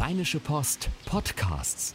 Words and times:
Rheinische 0.00 0.40
Post 0.40 0.88
Podcasts. 1.04 1.94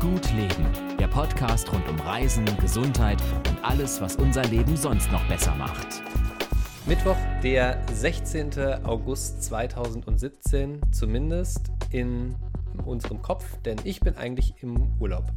Gut 0.00 0.32
Leben, 0.32 0.96
der 0.98 1.08
Podcast 1.08 1.70
rund 1.70 1.86
um 1.90 2.00
Reisen, 2.00 2.46
Gesundheit 2.58 3.20
und 3.50 3.62
alles, 3.62 4.00
was 4.00 4.16
unser 4.16 4.44
Leben 4.44 4.78
sonst 4.78 5.12
noch 5.12 5.22
besser 5.28 5.54
macht. 5.56 6.02
Mittwoch, 6.86 7.18
der 7.42 7.84
16. 7.92 8.58
August 8.84 9.42
2017, 9.42 10.80
zumindest 10.90 11.70
in 11.90 12.34
unserem 12.86 13.20
Kopf, 13.20 13.44
denn 13.60 13.76
ich 13.84 14.00
bin 14.00 14.16
eigentlich 14.16 14.54
im 14.62 14.90
Urlaub. 14.98 15.30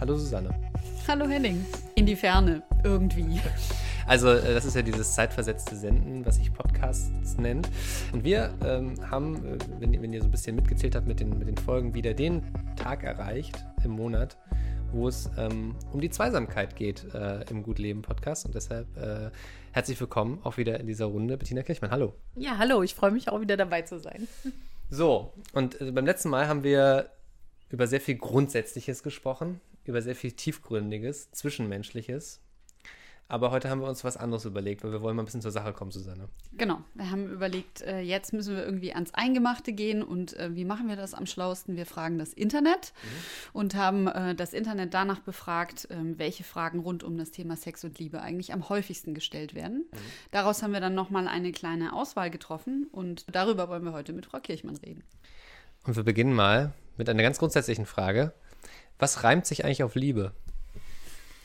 Hallo 0.00 0.16
Susanne. 0.16 0.50
Hallo 1.06 1.28
Henning. 1.28 1.64
In 1.94 2.06
die 2.06 2.16
Ferne, 2.16 2.64
irgendwie. 2.82 3.40
Also 4.08 4.30
äh, 4.30 4.54
das 4.54 4.64
ist 4.64 4.74
ja 4.74 4.80
dieses 4.80 5.12
zeitversetzte 5.12 5.76
Senden, 5.76 6.24
was 6.24 6.36
sich 6.36 6.50
Podcasts 6.52 7.36
nennt. 7.36 7.68
Und 8.10 8.24
wir 8.24 8.54
ähm, 8.64 8.94
haben, 9.10 9.36
äh, 9.44 9.58
wenn, 9.80 10.00
wenn, 10.00 10.12
ihr 10.14 10.22
so 10.22 10.28
ein 10.28 10.30
bisschen 10.30 10.56
mitgezählt 10.56 10.96
habt 10.96 11.06
mit 11.06 11.20
den, 11.20 11.38
mit 11.38 11.46
den 11.46 11.58
Folgen, 11.58 11.92
wieder 11.92 12.14
den 12.14 12.42
Tag 12.74 13.04
erreicht 13.04 13.62
im 13.84 13.90
Monat, 13.90 14.38
wo 14.92 15.08
es 15.08 15.28
ähm, 15.36 15.76
um 15.92 16.00
die 16.00 16.08
Zweisamkeit 16.08 16.74
geht 16.74 17.04
äh, 17.12 17.42
im 17.50 17.62
Gut 17.62 17.78
Leben 17.78 18.00
Podcast. 18.00 18.46
Und 18.46 18.54
deshalb 18.54 18.96
äh, 18.96 19.30
herzlich 19.72 20.00
willkommen 20.00 20.40
auch 20.42 20.56
wieder 20.56 20.80
in 20.80 20.86
dieser 20.86 21.04
Runde. 21.04 21.36
Bettina 21.36 21.62
Kirchmann, 21.62 21.90
hallo. 21.90 22.14
Ja, 22.34 22.56
hallo, 22.56 22.82
ich 22.82 22.94
freue 22.94 23.10
mich 23.10 23.28
auch 23.28 23.42
wieder 23.42 23.58
dabei 23.58 23.82
zu 23.82 24.00
sein. 24.00 24.26
So, 24.90 25.34
und 25.52 25.78
äh, 25.82 25.92
beim 25.92 26.06
letzten 26.06 26.30
Mal 26.30 26.48
haben 26.48 26.64
wir 26.64 27.10
über 27.68 27.86
sehr 27.86 28.00
viel 28.00 28.16
Grundsätzliches 28.16 29.02
gesprochen, 29.02 29.60
über 29.84 30.00
sehr 30.00 30.14
viel 30.14 30.32
Tiefgründiges, 30.32 31.30
Zwischenmenschliches, 31.32 32.40
aber 33.30 33.50
heute 33.50 33.68
haben 33.68 33.82
wir 33.82 33.88
uns 33.88 34.04
was 34.04 34.16
anderes 34.16 34.46
überlegt, 34.46 34.82
weil 34.82 34.90
wir 34.90 35.02
wollen 35.02 35.14
mal 35.14 35.22
ein 35.22 35.26
bisschen 35.26 35.42
zur 35.42 35.50
Sache 35.50 35.74
kommen, 35.74 35.90
Susanne. 35.90 36.28
Genau, 36.56 36.80
wir 36.94 37.10
haben 37.10 37.30
überlegt, 37.30 37.82
äh, 37.82 38.00
jetzt 38.00 38.32
müssen 38.32 38.56
wir 38.56 38.64
irgendwie 38.64 38.94
ans 38.94 39.12
Eingemachte 39.12 39.72
gehen 39.74 40.02
und 40.02 40.34
äh, 40.38 40.54
wie 40.54 40.64
machen 40.64 40.88
wir 40.88 40.96
das 40.96 41.12
am 41.12 41.26
schlauesten? 41.26 41.76
Wir 41.76 41.84
fragen 41.84 42.18
das 42.18 42.32
Internet 42.32 42.94
mhm. 43.02 43.08
und 43.52 43.74
haben 43.74 44.06
äh, 44.06 44.34
das 44.34 44.54
Internet 44.54 44.94
danach 44.94 45.20
befragt, 45.20 45.88
ähm, 45.90 46.18
welche 46.18 46.42
Fragen 46.42 46.78
rund 46.78 47.04
um 47.04 47.18
das 47.18 47.30
Thema 47.30 47.56
Sex 47.56 47.84
und 47.84 47.98
Liebe 47.98 48.22
eigentlich 48.22 48.54
am 48.54 48.70
häufigsten 48.70 49.12
gestellt 49.12 49.54
werden. 49.54 49.84
Mhm. 49.92 49.96
Daraus 50.30 50.62
haben 50.62 50.72
wir 50.72 50.80
dann 50.80 50.94
nochmal 50.94 51.28
eine 51.28 51.52
kleine 51.52 51.92
Auswahl 51.92 52.30
getroffen 52.30 52.86
und 52.90 53.26
darüber 53.30 53.68
wollen 53.68 53.84
wir 53.84 53.92
heute 53.92 54.14
mit 54.14 54.24
Frau 54.24 54.40
Kirchmann 54.40 54.76
reden. 54.76 55.04
Und 55.84 55.96
wir 55.96 56.02
beginnen 56.02 56.32
mal 56.32 56.72
mit 56.96 57.10
einer 57.10 57.22
ganz 57.22 57.38
grundsätzlichen 57.38 57.84
Frage. 57.84 58.32
Was 58.98 59.22
reimt 59.22 59.44
sich 59.44 59.66
eigentlich 59.66 59.82
auf 59.82 59.94
Liebe? 59.94 60.32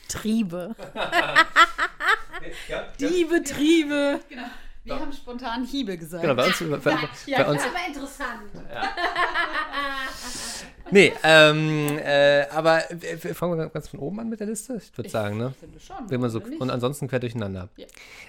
Triebe. 0.08 0.74
Diebe, 3.00 3.42
Triebe. 3.42 4.20
Genau. 4.28 4.44
Wir 4.84 5.00
haben 5.00 5.12
spontan 5.14 5.64
Hiebe 5.64 5.96
gesagt. 5.96 6.22
Genau, 6.22 6.34
bei 6.34 6.46
uns. 6.46 6.58
Bei, 6.58 6.76
bei, 6.76 7.08
ja, 7.24 7.42
bei 7.42 7.52
uns. 7.52 7.62
aber 7.62 7.86
interessant. 7.86 8.50
Ja. 8.70 8.82
nee, 10.90 11.10
ähm, 11.22 11.98
äh, 11.98 12.46
aber 12.50 12.82
fangen 13.32 13.56
wir 13.56 13.70
ganz 13.70 13.88
von 13.88 14.00
oben 14.00 14.20
an 14.20 14.28
mit 14.28 14.40
der 14.40 14.46
Liste. 14.46 14.76
Ich 14.76 14.96
würde 14.96 15.08
sagen, 15.08 15.38
ne? 15.38 15.54
Finde 15.58 15.80
schon. 15.80 16.10
Wenn 16.10 16.20
man 16.20 16.28
so, 16.28 16.40
und 16.40 16.70
ansonsten 16.70 17.08
quer 17.08 17.18
durcheinander. 17.18 17.70
Ja. 17.76 17.86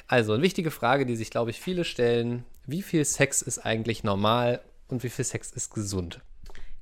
Also, 0.08 0.32
eine 0.32 0.44
wichtige 0.44 0.72
Frage, 0.72 1.06
die 1.06 1.18
sich, 1.18 1.30
glaube 1.30 1.52
ich, 1.52 1.60
viele 1.60 1.84
stellen: 1.84 2.46
Wie 2.66 2.82
viel 2.82 3.04
Sex 3.04 3.42
ist 3.42 3.66
eigentlich 3.66 4.06
normal 4.06 4.62
und 4.88 5.04
wie 5.04 5.10
viel 5.10 5.26
Sex 5.26 5.52
ist 5.52 5.74
gesund? 5.74 6.22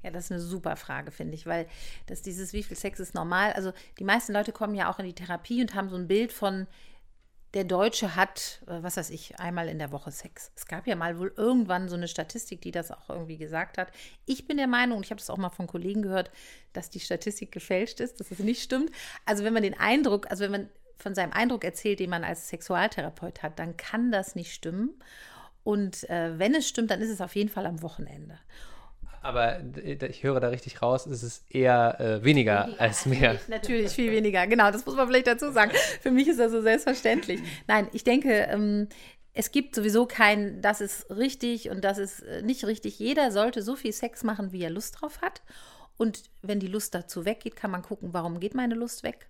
Ja, 0.04 0.12
das 0.12 0.26
ist 0.26 0.32
eine 0.32 0.42
super 0.42 0.76
Frage, 0.76 1.12
finde 1.12 1.36
ich, 1.36 1.46
weil 1.46 1.68
das 2.08 2.22
dieses, 2.22 2.54
wie 2.54 2.64
viel 2.64 2.78
Sex 2.78 3.00
ist 3.00 3.16
normal. 3.16 3.54
Also 3.54 3.72
die 4.00 4.04
meisten 4.04 4.34
Leute 4.34 4.52
kommen 4.52 4.76
ja 4.76 4.92
auch 4.92 5.00
in 5.00 5.06
die 5.06 5.16
Therapie 5.16 5.62
und 5.62 5.74
haben 5.74 5.90
so 5.90 5.96
ein 5.96 6.08
Bild 6.08 6.34
von, 6.34 6.68
der 7.54 7.64
Deutsche 7.64 8.16
hat, 8.16 8.62
äh, 8.68 8.82
was 8.82 8.98
weiß 8.98 9.10
ich, 9.12 9.40
einmal 9.40 9.68
in 9.70 9.78
der 9.78 9.92
Woche 9.92 10.12
Sex. 10.12 10.52
Es 10.56 10.66
gab 10.66 10.88
ja 10.88 10.96
mal 10.96 11.20
wohl 11.20 11.34
irgendwann 11.38 11.88
so 11.88 11.96
eine 11.96 12.08
Statistik, 12.08 12.62
die 12.62 12.72
das 12.72 12.92
auch 12.92 13.10
irgendwie 13.10 13.38
gesagt 13.38 13.78
hat. 13.78 13.92
Ich 14.26 14.48
bin 14.48 14.58
der 14.58 14.68
Meinung, 14.68 14.98
und 14.98 15.06
ich 15.06 15.12
habe 15.12 15.20
das 15.20 15.30
auch 15.30 15.38
mal 15.38 15.50
von 15.50 15.68
Kollegen 15.68 16.02
gehört, 16.02 16.32
dass 16.74 16.90
die 16.90 17.00
Statistik 17.00 17.52
gefälscht 17.52 18.00
ist, 18.00 18.20
dass 18.20 18.32
es 18.32 18.40
nicht 18.40 18.64
stimmt. 18.64 18.92
Also 19.26 19.44
wenn 19.44 19.54
man 19.54 19.64
den 19.64 19.80
Eindruck, 19.80 20.30
also 20.32 20.44
wenn 20.44 20.52
man 20.52 20.70
von 20.98 21.16
seinem 21.16 21.34
Eindruck 21.34 21.64
erzählt, 21.64 22.00
den 22.00 22.10
man 22.10 22.24
als 22.24 22.50
Sexualtherapeut 22.50 23.44
hat, 23.44 23.60
dann 23.60 23.78
kann 23.78 24.12
das 24.12 24.36
nicht 24.36 24.54
stimmen. 24.54 24.92
Und 25.64 26.10
äh, 26.10 26.38
wenn 26.40 26.56
es 26.56 26.68
stimmt, 26.68 26.92
dann 26.92 27.02
ist 27.02 27.10
es 27.10 27.22
auf 27.22 27.36
jeden 27.36 27.50
Fall 27.50 27.66
am 27.66 27.82
Wochenende. 27.82 28.40
Aber 29.24 29.62
ich 29.84 30.24
höre 30.24 30.42
da 30.42 30.50
richtig 30.50 30.82
raus, 30.82 31.06
es 31.06 31.24
ist 31.24 31.46
eher 31.50 32.00
äh, 32.00 32.24
weniger, 32.24 32.66
weniger, 32.66 32.82
als 32.82 33.06
mehr. 33.06 33.34
Natürlich, 33.34 33.50
natürlich, 33.50 33.92
viel 33.92 34.12
weniger. 34.12 34.46
Genau, 34.48 34.70
das 34.70 34.86
muss 34.86 34.96
man 34.96 35.08
vielleicht 35.08 35.28
dazu 35.28 35.50
sagen. 35.52 35.72
Für 36.02 36.12
mich 36.12 36.28
ist 36.28 36.40
das 36.40 36.52
so 36.52 36.62
selbstverständlich. 36.62 37.40
Nein, 37.68 37.88
ich 37.94 38.04
denke, 38.04 38.32
ähm, 38.52 38.90
es 39.34 39.52
gibt 39.52 39.76
sowieso 39.76 40.06
kein, 40.06 40.62
das 40.62 40.82
ist 40.82 41.10
richtig 41.10 41.70
und 41.70 41.86
das 41.86 42.00
ist 42.00 42.20
äh, 42.24 42.42
nicht 42.42 42.66
richtig. 42.66 43.00
Jeder 43.00 43.32
sollte 43.32 43.62
so 43.62 43.78
viel 43.78 43.94
Sex 43.94 44.24
machen, 44.24 44.52
wie 44.52 44.62
er 44.62 44.70
Lust 44.70 45.02
drauf 45.02 45.22
hat. 45.22 45.42
Und 45.96 46.24
wenn 46.42 46.60
die 46.60 46.68
Lust 46.68 46.94
dazu 46.94 47.24
weggeht, 47.24 47.56
kann 47.56 47.72
man 47.72 47.82
gucken, 47.82 48.10
warum 48.12 48.42
geht 48.42 48.56
meine 48.56 48.76
Lust 48.76 49.04
weg 49.04 49.28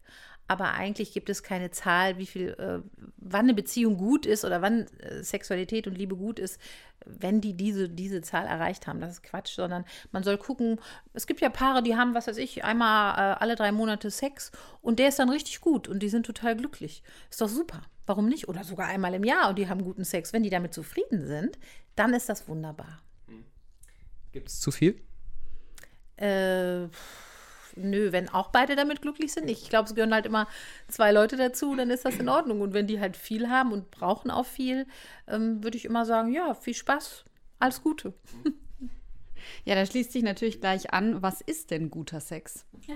aber 0.48 0.74
eigentlich 0.74 1.14
gibt 1.14 1.30
es 1.30 1.42
keine 1.42 1.72
Zahl, 1.72 2.18
wie 2.18 2.26
viel, 2.26 2.50
äh, 2.50 2.80
wann 3.18 3.46
eine 3.46 3.54
Beziehung 3.54 3.98
gut 3.98 4.26
ist 4.26 4.44
oder 4.44 4.62
wann 4.62 4.88
äh, 5.00 5.24
Sexualität 5.24 5.88
und 5.88 5.98
Liebe 5.98 6.16
gut 6.16 6.38
ist, 6.38 6.60
wenn 7.06 7.42
die 7.42 7.54
diese, 7.54 7.90
diese 7.90 8.22
Zahl 8.22 8.46
erreicht 8.46 8.88
haben. 8.88 9.00
Das 9.00 9.14
ist 9.14 9.24
Quatsch, 9.24 9.56
sondern 9.56 9.86
man 10.12 10.24
soll 10.24 10.38
gucken, 10.38 10.80
es 11.14 11.28
gibt 11.28 11.42
ja 11.42 11.50
Paare, 11.50 11.82
die 11.82 11.96
haben, 11.96 12.14
was 12.14 12.28
weiß 12.28 12.38
ich, 12.38 12.64
einmal 12.64 13.14
äh, 13.14 13.40
alle 13.40 13.56
drei 13.56 13.72
Monate 13.72 14.12
Sex 14.12 14.52
und 14.82 15.00
der 15.00 15.10
ist 15.10 15.20
dann 15.20 15.30
richtig 15.30 15.62
gut 15.62 15.88
und 15.88 16.00
die 16.00 16.10
sind 16.10 16.26
total 16.26 16.56
glücklich. 16.56 17.04
Ist 17.30 17.42
doch 17.42 17.50
super. 17.50 17.82
Warum 18.06 18.28
nicht? 18.28 18.50
Oder 18.50 18.66
sogar 18.66 18.88
einmal 18.88 19.14
im 19.14 19.24
Jahr 19.24 19.50
und 19.50 19.58
die 19.58 19.70
haben 19.70 19.84
guten 19.84 20.04
Sex. 20.04 20.34
Wenn 20.34 20.44
die 20.44 20.50
damit 20.50 20.74
zufrieden 20.74 21.26
sind, 21.26 21.58
dann 21.96 22.14
ist 22.14 22.28
das 22.28 22.50
wunderbar. 22.50 23.02
Gibt 24.34 24.50
es 24.50 24.60
zu 24.60 24.72
viel? 24.72 25.00
Äh 26.18 26.88
nö, 27.76 28.12
wenn 28.12 28.30
auch 28.30 28.50
beide 28.50 28.76
damit 28.76 29.02
glücklich 29.02 29.34
sind. 29.34 29.50
Ich 29.50 29.70
glaube, 29.70 29.88
es 29.88 29.96
gehören 29.96 30.14
halt 30.14 30.26
immer 30.26 30.48
zwei 30.88 31.12
Leute 31.12 31.38
dazu, 31.38 31.76
dann 31.76 31.90
ist 31.90 32.06
das 32.06 32.18
in 32.18 32.30
Ordnung. 32.30 32.62
Und 32.62 32.74
wenn 32.74 32.88
die 32.88 33.00
halt 33.00 33.18
viel 33.18 33.50
haben 33.50 33.72
und 33.72 33.92
brauchen 33.92 34.32
auch 34.32 34.46
viel, 34.46 34.88
ähm, 35.28 35.64
würde 35.64 35.78
ich 35.78 35.86
immer 35.86 36.06
sagen, 36.06 36.32
ja, 36.32 36.54
viel 36.54 36.74
Spaß, 36.74 37.26
alles 37.60 37.82
Gute. 37.82 38.14
Ja, 39.66 39.76
da 39.76 39.86
schließt 39.86 40.12
sich 40.12 40.24
natürlich 40.24 40.60
gleich 40.60 40.94
an, 40.94 41.22
was 41.22 41.42
ist 41.42 41.72
denn 41.72 41.90
guter 41.90 42.20
Sex? 42.20 42.66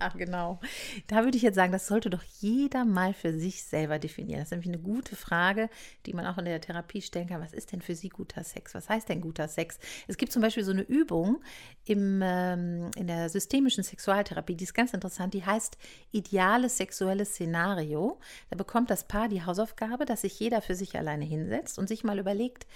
ja, 0.00 0.08
genau. 0.16 0.60
Da 1.06 1.24
würde 1.24 1.36
ich 1.36 1.42
jetzt 1.42 1.54
sagen, 1.54 1.72
das 1.72 1.86
sollte 1.86 2.10
doch 2.10 2.22
jeder 2.40 2.84
mal 2.84 3.14
für 3.14 3.32
sich 3.32 3.62
selber 3.62 3.98
definieren. 3.98 4.40
Das 4.40 4.48
ist 4.48 4.52
nämlich 4.52 4.68
eine 4.68 4.78
gute 4.78 5.16
Frage, 5.16 5.68
die 6.06 6.12
man 6.12 6.26
auch 6.26 6.38
in 6.38 6.44
der 6.44 6.60
Therapie 6.60 7.02
stellen 7.02 7.28
kann. 7.28 7.40
Was 7.40 7.52
ist 7.52 7.72
denn 7.72 7.82
für 7.82 7.94
Sie 7.94 8.08
guter 8.08 8.44
Sex? 8.44 8.74
Was 8.74 8.88
heißt 8.88 9.08
denn 9.08 9.20
guter 9.20 9.48
Sex? 9.48 9.78
Es 10.08 10.16
gibt 10.16 10.32
zum 10.32 10.42
Beispiel 10.42 10.64
so 10.64 10.72
eine 10.72 10.82
Übung 10.82 11.42
im, 11.84 12.20
ähm, 12.22 12.90
in 12.96 13.06
der 13.06 13.28
systemischen 13.28 13.84
Sexualtherapie, 13.84 14.56
die 14.56 14.64
ist 14.64 14.74
ganz 14.74 14.94
interessant, 14.94 15.34
die 15.34 15.44
heißt 15.44 15.76
ideales 16.12 16.76
sexuelles 16.76 17.30
Szenario. 17.30 18.18
Da 18.50 18.56
bekommt 18.56 18.90
das 18.90 19.04
Paar 19.04 19.28
die 19.28 19.44
Hausaufgabe, 19.44 20.04
dass 20.04 20.22
sich 20.22 20.38
jeder 20.38 20.62
für 20.62 20.74
sich 20.74 20.96
alleine 20.96 21.24
hinsetzt 21.24 21.78
und 21.78 21.88
sich 21.88 22.04
mal 22.04 22.18
überlegt, 22.18 22.66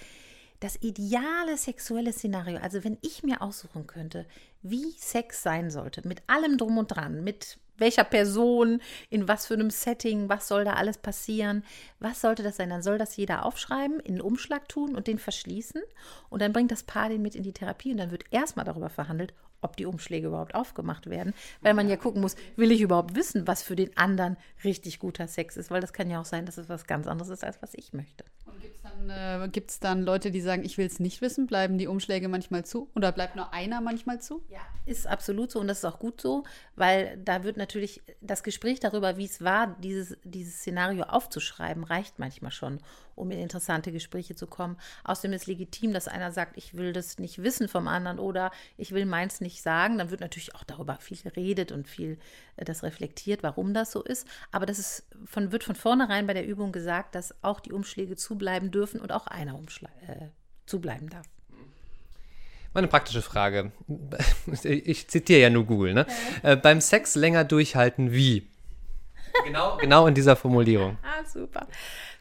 das 0.59 0.77
ideale 0.81 1.57
sexuelle 1.57 2.13
Szenario, 2.13 2.59
also 2.59 2.83
wenn 2.83 2.97
ich 3.01 3.23
mir 3.23 3.41
aussuchen 3.41 3.87
könnte, 3.87 4.25
wie 4.61 4.91
Sex 4.97 5.43
sein 5.43 5.69
sollte, 5.69 6.07
mit 6.07 6.23
allem 6.27 6.57
drum 6.57 6.77
und 6.77 6.87
dran, 6.87 7.23
mit 7.23 7.57
welcher 7.77 8.03
Person, 8.03 8.81
in 9.09 9.27
was 9.27 9.47
für 9.47 9.55
einem 9.55 9.69
Setting, 9.69 10.29
was 10.29 10.47
soll 10.47 10.63
da 10.63 10.73
alles 10.73 10.97
passieren, 10.97 11.63
was 11.99 12.21
sollte 12.21 12.41
das 12.41 12.55
sein, 12.57 12.69
dann 12.69 12.81
soll 12.81 12.97
das 12.97 13.17
jeder 13.17 13.45
aufschreiben, 13.45 13.99
in 13.99 14.13
einen 14.13 14.21
Umschlag 14.21 14.69
tun 14.69 14.95
und 14.95 15.07
den 15.07 15.19
verschließen 15.19 15.81
und 16.29 16.41
dann 16.41 16.53
bringt 16.53 16.71
das 16.71 16.83
Paar 16.83 17.09
den 17.09 17.21
mit 17.21 17.35
in 17.35 17.43
die 17.43 17.53
Therapie 17.53 17.91
und 17.91 17.97
dann 17.97 18.11
wird 18.11 18.23
erstmal 18.31 18.65
darüber 18.65 18.89
verhandelt, 18.89 19.33
ob 19.65 19.75
die 19.75 19.85
Umschläge 19.85 20.27
überhaupt 20.27 20.55
aufgemacht 20.55 21.09
werden, 21.09 21.33
weil 21.61 21.73
man 21.73 21.89
ja 21.89 21.97
gucken 21.97 22.21
muss, 22.21 22.35
will 22.55 22.71
ich 22.71 22.81
überhaupt 22.81 23.15
wissen, 23.15 23.47
was 23.47 23.63
für 23.63 23.75
den 23.75 23.95
anderen 23.97 24.37
richtig 24.63 24.99
guter 24.99 25.27
Sex 25.27 25.57
ist, 25.57 25.71
weil 25.71 25.81
das 25.81 25.91
kann 25.91 26.09
ja 26.09 26.21
auch 26.21 26.25
sein, 26.25 26.45
dass 26.45 26.57
es 26.57 26.69
was 26.69 26.85
ganz 26.85 27.07
anderes 27.07 27.29
ist, 27.29 27.43
als 27.43 27.61
was 27.61 27.73
ich 27.73 27.93
möchte. 27.93 28.23
Und 28.45 28.61
gibt 28.61 28.75
es 28.77 28.83
dann, 28.83 29.09
äh, 29.09 29.49
dann 29.81 30.03
Leute, 30.03 30.31
die 30.31 30.41
sagen, 30.41 30.63
ich 30.63 30.77
will 30.77 30.85
es 30.85 30.99
nicht 30.99 31.21
wissen? 31.21 31.47
Bleiben 31.47 31.77
die 31.77 31.87
Umschläge 31.87 32.27
manchmal 32.27 32.63
zu? 32.63 32.89
Oder 32.95 33.11
bleibt 33.11 33.35
nur 33.35 33.53
einer 33.53 33.81
manchmal 33.81 34.21
zu? 34.21 34.41
Ja, 34.49 34.61
ist 34.85 35.07
absolut 35.07 35.51
so 35.51 35.59
und 35.59 35.67
das 35.67 35.79
ist 35.79 35.85
auch 35.85 35.99
gut 35.99 36.21
so, 36.21 36.43
weil 36.75 37.17
da 37.23 37.43
wird 37.43 37.57
natürlich 37.57 38.01
das 38.21 38.43
Gespräch 38.43 38.79
darüber, 38.79 39.17
wie 39.17 39.25
es 39.25 39.43
war, 39.43 39.75
dieses, 39.81 40.17
dieses 40.23 40.59
Szenario 40.59 41.03
aufzuschreiben, 41.05 41.83
reicht 41.83 42.19
manchmal 42.19 42.51
schon, 42.51 42.79
um 43.15 43.31
in 43.31 43.39
interessante 43.39 43.91
Gespräche 43.91 44.35
zu 44.35 44.47
kommen. 44.47 44.77
Außerdem 45.03 45.33
ist 45.33 45.47
legitim, 45.47 45.93
dass 45.93 46.07
einer 46.07 46.31
sagt, 46.31 46.57
ich 46.57 46.75
will 46.75 46.93
das 46.93 47.17
nicht 47.17 47.41
wissen 47.41 47.67
vom 47.67 47.87
anderen 47.87 48.19
oder 48.19 48.51
ich 48.77 48.91
will 48.91 49.05
meins 49.05 49.41
nicht 49.41 49.61
sagen. 49.61 49.97
Dann 49.97 50.11
wird 50.11 50.21
natürlich 50.21 50.55
auch 50.55 50.63
darüber 50.63 50.97
viel 50.97 51.17
geredet 51.17 51.71
und 51.71 51.87
viel 51.87 52.17
äh, 52.57 52.65
das 52.65 52.83
reflektiert, 52.83 53.43
warum 53.43 53.73
das 53.73 53.91
so 53.91 54.03
ist. 54.03 54.27
Aber 54.51 54.65
das 54.65 54.79
ist 54.79 55.07
von, 55.25 55.51
wird 55.51 55.63
von 55.63 55.75
vornherein 55.75 56.27
bei 56.27 56.33
der 56.33 56.45
Übung 56.45 56.71
gesagt, 56.71 57.15
dass 57.15 57.33
auch 57.43 57.59
die 57.59 57.71
Umschläge 57.71 58.15
zubleiben 58.15 58.71
dürfen 58.71 58.99
und 58.99 59.11
auch 59.11 59.27
einer 59.27 59.55
äh, 59.55 60.27
zubleiben 60.65 61.09
darf. 61.09 61.25
Meine 62.73 62.87
praktische 62.87 63.21
Frage. 63.21 63.71
Ich 64.63 65.07
zitiere 65.07 65.39
ja 65.39 65.49
nur 65.49 65.65
Google. 65.65 65.93
Ne? 65.93 66.05
Äh, 66.43 66.57
beim 66.57 66.81
Sex 66.81 67.15
länger 67.15 67.45
durchhalten, 67.45 68.11
wie? 68.11 68.49
Genau, 69.45 69.77
genau 69.77 70.07
in 70.07 70.13
dieser 70.13 70.35
Formulierung. 70.35 70.97
ah, 71.03 71.25
super. 71.25 71.67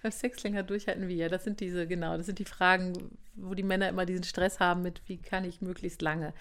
Beim 0.04 0.12
Sex 0.12 0.42
länger 0.44 0.62
durchhalten 0.62 1.08
wie 1.08 1.16
ja. 1.16 1.30
Das 1.30 1.44
sind 1.44 1.60
diese, 1.60 1.86
genau, 1.86 2.18
das 2.18 2.26
sind 2.26 2.38
die 2.38 2.44
Fragen, 2.44 2.92
wo 3.36 3.54
die 3.54 3.62
Männer 3.62 3.88
immer 3.88 4.06
diesen 4.06 4.24
Stress 4.24 4.60
haben 4.60 4.82
mit, 4.82 5.02
wie 5.06 5.18
kann 5.18 5.44
ich 5.44 5.60
möglichst 5.60 6.02
lange. 6.02 6.32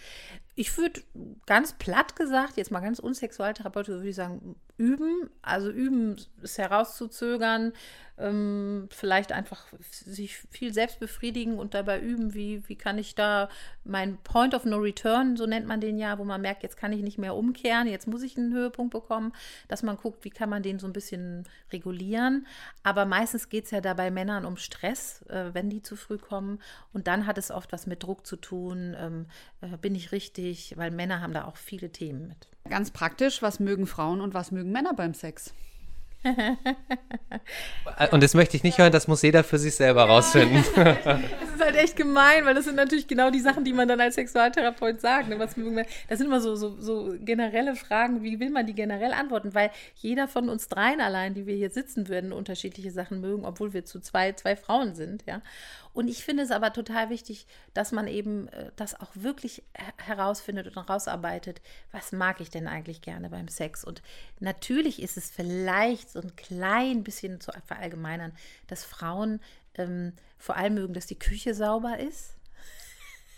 Ich 0.56 0.78
würde 0.78 1.02
ganz 1.46 1.74
platt 1.74 2.16
gesagt, 2.16 2.58
jetzt 2.58 2.72
mal 2.72 2.80
ganz 2.80 3.00
unsexualtherapeutisch, 3.00 3.96
würde 3.96 4.10
ich 4.10 4.16
sagen, 4.16 4.56
üben. 4.78 5.30
Also 5.42 5.70
üben, 5.70 6.16
es 6.42 6.58
herauszuzögern, 6.58 7.74
ähm, 8.18 8.88
vielleicht 8.92 9.32
einfach 9.32 9.66
sich 9.90 10.38
viel 10.38 10.74
selbst 10.74 11.00
befriedigen 11.00 11.58
und 11.58 11.74
dabei 11.74 12.00
üben, 12.00 12.34
wie, 12.34 12.68
wie 12.68 12.76
kann 12.76 12.98
ich 12.98 13.16
da 13.16 13.50
mein 13.84 14.18
Point 14.18 14.54
of 14.54 14.66
No 14.66 14.78
Return, 14.78 15.36
so 15.36 15.46
nennt 15.46 15.68
man 15.68 15.82
den 15.82 15.98
ja, 15.98 16.20
wo 16.20 16.24
man 16.24 16.42
merkt, 16.42 16.64
jetzt 16.64 16.78
kann 16.78 16.92
ich 16.92 17.02
nicht 17.02 17.18
mehr 17.18 17.36
umkehren, 17.36 17.88
jetzt 17.88 18.08
muss 18.08 18.22
ich 18.22 18.38
einen 18.38 18.54
Höhepunkt 18.54 18.94
bekommen, 18.94 19.34
dass 19.68 19.84
man 19.84 19.98
guckt, 19.98 20.24
wie 20.26 20.30
kann 20.30 20.50
man 20.50 20.64
den 20.64 20.80
so 20.80 20.88
ein 20.88 20.94
bisschen 20.94 21.48
regulieren. 21.72 22.46
Aber 22.84 23.06
meistens 23.06 23.50
geht 23.50 23.66
es 23.66 23.72
ja 23.72 23.82
dabei 23.82 24.12
Männern 24.12 24.46
um 24.46 24.58
Stress, 24.58 25.24
äh, 25.24 25.54
wenn 25.54 25.70
die 25.70 25.82
zu 25.82 25.96
früh 25.96 26.18
kommen. 26.18 26.60
Und 26.92 27.08
dann 27.08 27.26
hat 27.26 27.38
es 27.38 27.52
oft 27.52 27.72
was 27.72 27.88
mit 27.88 28.04
Druck 28.04 28.26
zu 28.26 28.36
tun. 28.36 28.96
Ähm, 29.00 29.26
äh, 29.62 29.78
bin 29.78 29.96
ich 29.96 30.12
richtig? 30.12 30.74
Weil 30.78 30.92
Männer 30.92 31.22
haben 31.22 31.34
da 31.34 31.46
auch 31.46 31.58
viele 31.58 31.92
Themen 31.92 32.28
mit. 32.28 32.48
Ganz 32.70 32.92
praktisch, 32.92 33.42
was 33.42 33.60
mögen 33.60 33.88
Frauen 33.88 34.22
und 34.22 34.34
was 34.34 34.52
mögen 34.52 34.72
Männer 34.72 34.94
beim 34.94 35.14
Sex? 35.14 35.54
Und 38.12 38.24
das 38.24 38.34
möchte 38.34 38.56
ich 38.56 38.64
nicht 38.64 38.78
hören, 38.78 38.92
das 38.92 39.08
muss 39.08 39.22
jeder 39.22 39.44
für 39.44 39.58
sich 39.58 39.76
selber 39.76 40.06
rausfinden. 40.06 40.64
Das 41.54 41.70
ist 41.70 41.76
halt 41.76 41.76
echt 41.76 41.96
gemein, 41.96 42.46
weil 42.46 42.56
das 42.56 42.66
sind 42.66 42.76
natürlich 42.76 43.08
genau 43.08 43.30
die 43.30 43.40
Sachen, 43.40 43.64
die 43.64 43.74
man 43.74 43.88
dann 43.88 44.02
als 44.02 44.16
Sexualtherapeut 44.16 45.00
sagt. 45.00 45.30
Ne? 45.30 45.38
Was, 45.38 45.56
das 46.10 46.18
sind 46.18 46.28
immer 46.28 46.42
so, 46.42 46.56
so, 46.56 46.76
so 46.80 47.14
generelle 47.20 47.76
Fragen, 47.76 48.24
wie 48.24 48.40
will 48.40 48.50
man 48.50 48.66
die 48.66 48.74
generell 48.74 49.14
antworten? 49.14 49.54
Weil 49.54 49.70
jeder 49.96 50.28
von 50.28 50.50
uns 50.50 50.68
dreien 50.68 51.00
allein, 51.00 51.36
die 51.36 51.46
wir 51.46 51.56
hier 51.56 51.70
sitzen 51.70 52.08
würden, 52.08 52.34
unterschiedliche 52.34 52.92
Sachen 52.92 53.22
mögen, 53.22 53.46
obwohl 53.46 53.74
wir 53.74 53.86
zu 53.86 54.00
zwei, 54.00 54.34
zwei 54.34 54.56
Frauen 54.56 54.96
sind, 54.96 55.24
ja. 55.28 55.42
Und 55.94 56.08
ich 56.08 56.24
finde 56.24 56.44
es 56.44 56.52
aber 56.52 56.74
total 56.74 57.10
wichtig, 57.10 57.46
dass 57.74 57.92
man 57.92 58.08
eben 58.08 58.48
äh, 58.50 58.72
das 58.76 59.00
auch 59.00 59.12
wirklich 59.14 59.64
herausfindet 59.98 60.68
und 60.68 60.76
herausarbeitet, 60.76 61.62
was 61.92 62.12
mag 62.12 62.42
ich 62.42 62.50
denn 62.50 62.68
eigentlich 62.68 63.02
gerne 63.02 63.30
beim 63.30 63.48
Sex. 63.48 63.84
Und 63.84 64.02
natürlich 64.40 65.02
ist 65.02 65.18
es 65.18 65.30
vielleicht 65.30 66.10
so 66.10 66.20
ein 66.20 66.36
klein 66.36 67.04
bisschen 67.04 67.40
zu 67.40 67.52
verallgemeinern, 67.66 68.34
dass 68.68 68.84
Frauen 68.84 69.40
ähm, 69.76 70.14
vor 70.38 70.58
allem 70.58 70.76
mögen, 70.76 70.94
dass 70.94 71.06
die 71.06 71.20
Küche 71.20 71.54
sauber 71.54 72.00
ist 72.00 72.36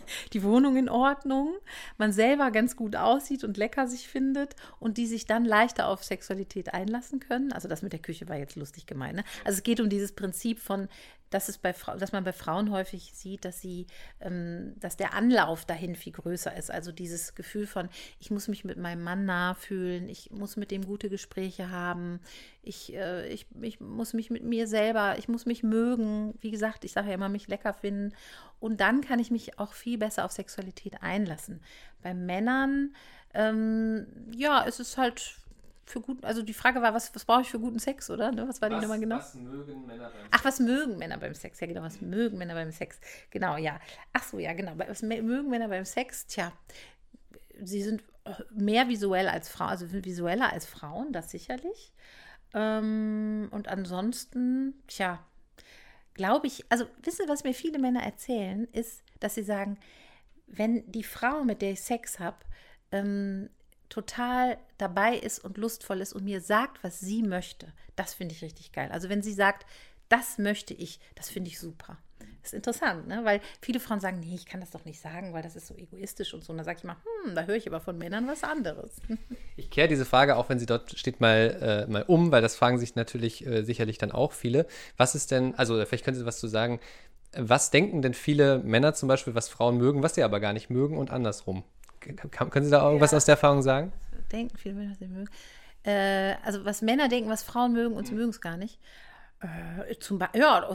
die 0.32 0.42
Wohnung 0.42 0.76
in 0.76 0.88
Ordnung, 0.88 1.54
man 1.98 2.12
selber 2.12 2.50
ganz 2.50 2.76
gut 2.76 2.96
aussieht 2.96 3.44
und 3.44 3.56
lecker 3.56 3.86
sich 3.86 4.08
findet 4.08 4.56
und 4.78 4.98
die 4.98 5.06
sich 5.06 5.26
dann 5.26 5.44
leichter 5.44 5.88
auf 5.88 6.04
Sexualität 6.04 6.74
einlassen 6.74 7.20
können. 7.20 7.52
Also 7.52 7.68
das 7.68 7.82
mit 7.82 7.92
der 7.92 8.00
Küche 8.00 8.28
war 8.28 8.36
jetzt 8.36 8.56
lustig 8.56 8.86
gemeint. 8.86 9.16
Ne? 9.16 9.24
Also 9.44 9.58
es 9.58 9.62
geht 9.62 9.80
um 9.80 9.88
dieses 9.88 10.12
Prinzip 10.12 10.58
von, 10.58 10.88
dass, 11.30 11.48
es 11.48 11.58
bei, 11.58 11.74
dass 11.98 12.12
man 12.12 12.24
bei 12.24 12.32
Frauen 12.32 12.70
häufig 12.70 13.12
sieht, 13.14 13.44
dass 13.44 13.60
sie, 13.60 13.86
ähm, 14.20 14.74
dass 14.78 14.96
der 14.96 15.14
Anlauf 15.14 15.64
dahin 15.64 15.96
viel 15.96 16.12
größer 16.12 16.56
ist. 16.56 16.70
Also 16.70 16.92
dieses 16.92 17.34
Gefühl 17.34 17.66
von, 17.66 17.88
ich 18.20 18.30
muss 18.30 18.48
mich 18.48 18.64
mit 18.64 18.78
meinem 18.78 19.02
Mann 19.02 19.24
nah 19.24 19.54
fühlen, 19.54 20.08
ich 20.08 20.30
muss 20.30 20.56
mit 20.56 20.70
dem 20.70 20.84
gute 20.86 21.08
Gespräche 21.08 21.70
haben, 21.70 22.20
ich, 22.62 22.94
äh, 22.94 23.28
ich, 23.28 23.46
ich 23.60 23.80
muss 23.80 24.12
mich 24.12 24.30
mit 24.30 24.44
mir 24.44 24.66
selber, 24.66 25.16
ich 25.18 25.28
muss 25.28 25.46
mich 25.46 25.62
mögen. 25.62 26.34
Wie 26.40 26.50
gesagt, 26.50 26.84
ich 26.84 26.92
sage 26.92 27.08
ja 27.08 27.14
immer, 27.14 27.28
mich 27.28 27.48
lecker 27.48 27.74
finden. 27.74 28.12
Und 28.60 28.80
dann 28.80 29.00
kann 29.00 29.18
ich 29.18 29.30
mich 29.30 29.58
auch 29.58 29.72
viel 29.72 29.98
besser 29.98 30.24
auf 30.24 30.32
Sexualität 30.32 31.02
einlassen. 31.02 31.60
Bei 32.02 32.14
Männern, 32.14 32.94
ähm, 33.34 34.06
ja, 34.34 34.64
es 34.66 34.80
ist 34.80 34.96
halt 34.96 35.36
für 35.86 36.00
gut, 36.00 36.24
also 36.24 36.42
die 36.42 36.52
Frage 36.52 36.82
war, 36.82 36.92
was, 36.94 37.14
was 37.14 37.24
brauche 37.24 37.42
ich 37.42 37.50
für 37.50 37.60
guten 37.60 37.78
Sex, 37.78 38.10
oder? 38.10 38.32
Ne? 38.32 38.46
Was 38.48 38.60
war 38.60 38.68
die 38.68 38.76
Nummer 38.76 38.98
genau? 38.98 39.16
Was 39.16 39.34
mögen 39.34 39.86
Männer 39.86 40.10
beim 40.10 40.20
Sex? 40.20 40.28
Ach, 40.32 40.44
was 40.44 40.60
mögen 40.60 40.98
Männer 40.98 41.18
beim 41.18 41.34
Sex? 41.34 41.60
Ja, 41.60 41.66
genau, 41.68 41.82
was 41.82 42.00
mögen 42.00 42.38
Männer 42.38 42.54
beim 42.54 42.72
Sex? 42.72 43.00
Genau, 43.30 43.56
ja. 43.56 43.78
Ach 44.12 44.22
so, 44.24 44.38
ja, 44.38 44.52
genau. 44.52 44.72
Was 44.76 45.02
mögen 45.02 45.48
Männer 45.48 45.68
beim 45.68 45.84
Sex? 45.84 46.26
Tja, 46.26 46.52
sie 47.62 47.82
sind 47.82 48.02
mehr 48.50 48.88
visuell 48.88 49.28
als 49.28 49.48
Frauen, 49.48 49.70
also 49.70 49.92
visueller 49.92 50.52
als 50.52 50.66
Frauen, 50.66 51.12
das 51.12 51.30
sicherlich. 51.30 51.92
Ähm, 52.54 53.48
und 53.50 53.68
ansonsten, 53.68 54.74
tja, 54.88 55.24
glaube 56.14 56.46
ich, 56.46 56.64
also 56.68 56.86
wisst 57.02 57.20
ihr, 57.20 57.28
was 57.28 57.44
mir 57.44 57.54
viele 57.54 57.78
Männer 57.78 58.02
erzählen, 58.02 58.66
ist, 58.72 59.02
dass 59.20 59.34
sie 59.34 59.42
sagen, 59.42 59.78
wenn 60.46 60.90
die 60.90 61.04
Frau, 61.04 61.44
mit 61.44 61.62
der 61.62 61.72
ich 61.72 61.80
Sex 61.80 62.18
habe, 62.18 62.38
ähm, 62.92 63.50
total 63.88 64.58
dabei 64.78 65.16
ist 65.16 65.38
und 65.38 65.58
lustvoll 65.58 66.00
ist 66.00 66.12
und 66.12 66.24
mir 66.24 66.40
sagt, 66.40 66.82
was 66.82 67.00
sie 67.00 67.22
möchte, 67.22 67.72
das 67.94 68.14
finde 68.14 68.34
ich 68.34 68.42
richtig 68.42 68.72
geil. 68.72 68.90
Also 68.92 69.08
wenn 69.08 69.22
sie 69.22 69.32
sagt, 69.32 69.66
das 70.08 70.38
möchte 70.38 70.74
ich, 70.74 71.00
das 71.14 71.28
finde 71.28 71.50
ich 71.50 71.58
super. 71.58 71.98
Das 72.42 72.52
ist 72.52 72.58
interessant, 72.58 73.08
ne? 73.08 73.24
weil 73.24 73.40
viele 73.60 73.80
Frauen 73.80 73.98
sagen, 73.98 74.20
nee, 74.20 74.34
ich 74.34 74.46
kann 74.46 74.60
das 74.60 74.70
doch 74.70 74.84
nicht 74.84 75.00
sagen, 75.00 75.32
weil 75.32 75.42
das 75.42 75.56
ist 75.56 75.66
so 75.66 75.74
egoistisch 75.74 76.32
und 76.32 76.44
so. 76.44 76.52
Und 76.52 76.58
dann 76.58 76.64
sage 76.64 76.78
ich 76.78 76.84
mal, 76.84 76.96
hm, 77.24 77.34
da 77.34 77.42
höre 77.42 77.56
ich 77.56 77.66
aber 77.66 77.80
von 77.80 77.98
Männern 77.98 78.28
was 78.28 78.44
anderes. 78.44 78.92
Ich 79.58 79.70
kehre 79.70 79.88
diese 79.88 80.04
Frage, 80.04 80.36
auch 80.36 80.50
wenn 80.50 80.58
sie 80.58 80.66
dort 80.66 80.98
steht, 80.98 81.18
mal, 81.18 81.86
äh, 81.88 81.90
mal 81.90 82.02
um, 82.02 82.30
weil 82.30 82.42
das 82.42 82.56
fragen 82.56 82.78
sich 82.78 82.94
natürlich 82.94 83.44
äh, 83.46 83.62
sicherlich 83.62 83.96
dann 83.96 84.12
auch 84.12 84.32
viele. 84.32 84.66
Was 84.98 85.14
ist 85.14 85.30
denn, 85.30 85.54
also 85.54 85.82
vielleicht 85.86 86.04
können 86.04 86.16
Sie 86.16 86.26
was 86.26 86.38
zu 86.38 86.46
sagen, 86.46 86.78
was 87.36 87.70
denken 87.70 88.02
denn 88.02 88.14
viele 88.14 88.58
Männer 88.58 88.94
zum 88.94 89.08
Beispiel, 89.08 89.34
was 89.34 89.48
Frauen 89.48 89.78
mögen, 89.78 90.02
was 90.02 90.14
sie 90.14 90.22
aber 90.22 90.40
gar 90.40 90.52
nicht 90.52 90.70
mögen 90.70 90.98
und 90.98 91.10
andersrum? 91.10 91.64
Können 92.00 92.64
Sie 92.64 92.70
da 92.70 92.84
irgendwas 92.84 93.12
ja. 93.12 93.16
aus 93.16 93.24
der 93.24 93.34
Erfahrung 93.34 93.62
sagen? 93.62 93.92
Denken 94.32 94.56
viele 94.56 94.74
Männer, 94.74 94.90
was 94.90 94.98
sie 94.98 95.06
mögen. 95.06 95.30
Äh, 95.84 96.34
also 96.44 96.64
was 96.64 96.82
Männer 96.82 97.08
denken, 97.08 97.30
was 97.30 97.42
Frauen 97.42 97.72
mögen 97.72 97.94
und 97.94 98.06
sie 98.06 98.12
mhm. 98.12 98.18
mögen 98.18 98.30
es 98.30 98.40
gar 98.40 98.56
nicht. 98.56 98.78
Äh, 99.40 99.98
zum 100.00 100.18
ja, 100.34 100.66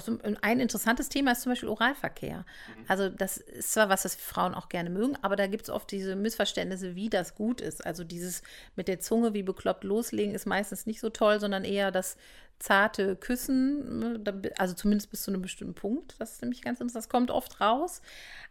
ein 0.41 0.59
interessantes 0.59 1.09
Thema 1.09 1.31
ist 1.31 1.41
zum 1.41 1.51
Beispiel 1.51 1.69
Oralverkehr. 1.69 2.37
Mhm. 2.37 2.85
Also 2.87 3.09
das 3.09 3.37
ist 3.37 3.73
zwar 3.73 3.89
was, 3.89 4.03
das 4.03 4.15
Frauen 4.15 4.53
auch 4.53 4.69
gerne 4.69 4.89
mögen, 4.89 5.17
aber 5.21 5.35
da 5.35 5.47
gibt 5.47 5.63
es 5.63 5.69
oft 5.69 5.91
diese 5.91 6.15
Missverständnisse, 6.15 6.95
wie 6.95 7.09
das 7.09 7.35
gut 7.35 7.59
ist. 7.59 7.85
Also 7.85 8.03
dieses 8.03 8.43
mit 8.75 8.87
der 8.87 8.99
Zunge 8.99 9.33
wie 9.33 9.43
bekloppt 9.43 9.83
loslegen 9.83 10.35
ist 10.35 10.45
meistens 10.45 10.85
nicht 10.85 10.99
so 10.99 11.09
toll, 11.09 11.39
sondern 11.39 11.65
eher 11.65 11.91
das 11.91 12.17
zarte 12.61 13.15
Küssen, 13.15 13.99
ne, 13.99 14.51
also 14.57 14.73
zumindest 14.73 15.09
bis 15.09 15.23
zu 15.23 15.31
einem 15.31 15.41
bestimmten 15.41 15.73
Punkt. 15.73 16.15
Das 16.19 16.33
ist 16.33 16.41
nämlich 16.41 16.61
ganz 16.61 16.79
interessant. 16.79 17.05
Das 17.05 17.09
kommt 17.09 17.31
oft 17.31 17.59
raus. 17.59 18.01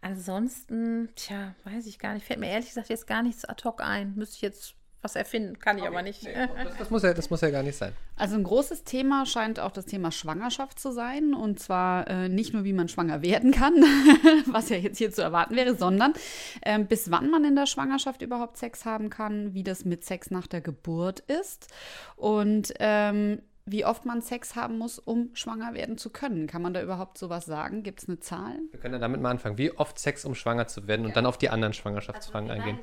Ansonsten, 0.01 1.11
tja, 1.15 1.55
weiß 1.65 1.87
ich 1.87 1.99
gar 1.99 2.15
nicht. 2.15 2.27
Fällt 2.27 2.41
mir 2.41 2.51
ehrlich 2.51 2.69
gesagt 2.69 2.89
jetzt 2.89 3.07
gar 3.07 3.23
nichts 3.23 3.45
ad 3.45 3.63
hoc 3.65 3.83
ein. 3.83 4.15
Müsste 4.17 4.37
ich 4.37 4.43
jetzt 4.43 4.75
was 5.03 5.17
erfinden, 5.17 5.59
kann 5.59 5.79
ich 5.79 5.85
okay. 5.85 5.93
aber 5.93 6.03
nicht. 6.03 6.25
Nee, 6.25 6.35
das, 6.65 6.77
das, 6.77 6.91
muss 6.91 7.03
ja, 7.03 7.15
das 7.15 7.31
muss 7.31 7.41
ja 7.41 7.51
gar 7.51 7.63
nicht 7.63 7.77
sein. 7.77 7.93
Also 8.17 8.37
ein 8.37 8.43
großes 8.43 8.85
Thema 8.85 9.25
scheint 9.25 9.59
auch 9.59 9.71
das 9.71 9.87
Thema 9.87 10.13
Schwangerschaft 10.13 10.79
zu 10.79 10.93
sein. 10.93 11.33
Und 11.33 11.59
zwar 11.59 12.07
äh, 12.09 12.29
nicht 12.29 12.53
nur, 12.53 12.65
wie 12.65 12.73
man 12.73 12.89
schwanger 12.89 13.23
werden 13.23 13.51
kann, 13.51 13.75
was 14.47 14.69
ja 14.69 14.77
jetzt 14.77 14.99
hier 14.99 15.11
zu 15.11 15.23
erwarten 15.23 15.57
wäre, 15.57 15.75
sondern 15.75 16.13
äh, 16.61 16.79
bis 16.79 17.11
wann 17.11 17.31
man 17.31 17.45
in 17.45 17.57
der 17.57 17.67
Schwangerschaft 17.67 18.21
überhaupt 18.21 18.59
Sex 18.59 18.85
haben 18.85 19.09
kann, 19.09 19.55
wie 19.55 19.63
das 19.63 19.85
mit 19.85 20.05
Sex 20.05 20.31
nach 20.31 20.47
der 20.47 20.61
Geburt 20.61 21.21
ist. 21.21 21.69
Und 22.17 22.75
ähm, 22.79 23.41
wie 23.71 23.85
oft 23.85 24.05
man 24.05 24.21
Sex 24.21 24.57
haben 24.57 24.79
muss, 24.79 24.99
um 24.99 25.31
schwanger 25.35 25.75
werden 25.75 25.97
zu 25.97 26.11
können. 26.11 26.47
Kann 26.47 26.63
man 26.63 26.75
da 26.75 26.83
überhaupt 26.83 27.19
sowas 27.19 27.47
sagen? 27.47 27.83
Gibt 27.83 28.03
es 28.03 28.09
eine 28.09 28.19
Zahl? 28.19 28.59
Wir 28.71 28.81
können 28.81 28.95
ja 28.95 29.01
damit 29.01 29.21
mal 29.21 29.31
anfangen. 29.31 29.59
Wie 29.59 29.71
oft 29.73 29.99
Sex, 29.99 30.25
um 30.25 30.35
schwanger 30.35 30.67
zu 30.67 30.87
werden 30.89 31.03
ja. 31.03 31.09
und 31.09 31.17
dann 31.17 31.27
auf 31.27 31.39
die 31.39 31.51
anderen 31.51 31.73
Schwangerschaftsfragen 31.73 32.51
also, 32.51 32.63
eingehen. 32.63 32.79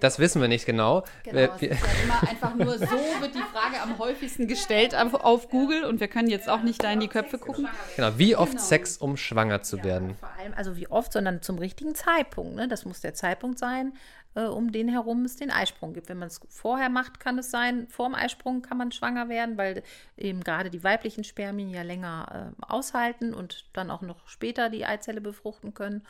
Das 0.00 0.18
wissen 0.18 0.40
wir 0.40 0.48
nicht 0.48 0.66
genau. 0.66 1.04
Genau, 1.24 1.38
es 1.38 1.62
ist 1.62 1.70
ja 1.70 2.02
immer 2.04 2.28
einfach 2.28 2.54
nur 2.54 2.78
so 2.78 2.86
wird 3.20 3.34
die 3.34 3.42
Frage 3.52 3.80
am 3.82 3.98
häufigsten 3.98 4.46
gestellt 4.46 4.94
auf, 4.94 5.14
auf 5.14 5.48
Google 5.48 5.84
und 5.84 6.00
wir 6.00 6.08
können 6.08 6.28
jetzt 6.28 6.48
auch 6.48 6.62
nicht 6.62 6.82
da 6.82 6.92
in 6.92 7.00
die 7.00 7.08
Köpfe 7.08 7.38
gucken. 7.38 7.68
Genau, 7.96 8.12
wie 8.16 8.36
oft 8.36 8.52
genau. 8.52 8.62
Sex, 8.62 8.96
um 8.96 9.16
schwanger 9.16 9.62
zu 9.62 9.82
werden? 9.82 10.14
vor 10.16 10.30
allem, 10.38 10.52
also 10.54 10.76
wie 10.76 10.88
oft, 10.88 11.12
sondern 11.12 11.42
zum 11.42 11.58
richtigen 11.58 11.94
Zeitpunkt. 11.94 12.54
Ne? 12.54 12.68
Das 12.68 12.84
muss 12.84 13.00
der 13.00 13.14
Zeitpunkt 13.14 13.58
sein, 13.58 13.92
äh, 14.38 14.46
um 14.46 14.70
den 14.70 14.88
herum 14.88 15.24
es 15.24 15.36
den 15.36 15.50
Eisprung 15.50 15.92
gibt. 15.92 16.08
Wenn 16.08 16.18
man 16.18 16.28
es 16.28 16.40
vorher 16.48 16.88
macht, 16.88 17.18
kann 17.18 17.38
es 17.38 17.50
sein, 17.50 17.88
vor 17.88 18.08
dem 18.08 18.14
Eisprung 18.14 18.62
kann 18.62 18.78
man 18.78 18.92
schwanger 18.92 19.28
werden, 19.28 19.58
weil 19.58 19.82
eben 20.16 20.44
gerade 20.44 20.70
die 20.70 20.84
weiblichen 20.84 21.24
Spermien 21.24 21.70
ja 21.70 21.82
länger 21.82 22.54
äh, 22.60 22.62
aushalten 22.64 23.34
und 23.34 23.64
dann 23.72 23.90
auch 23.90 24.02
noch 24.02 24.28
später 24.28 24.70
die 24.70 24.86
Eizelle 24.86 25.20
befruchten 25.20 25.74
können. 25.74 26.06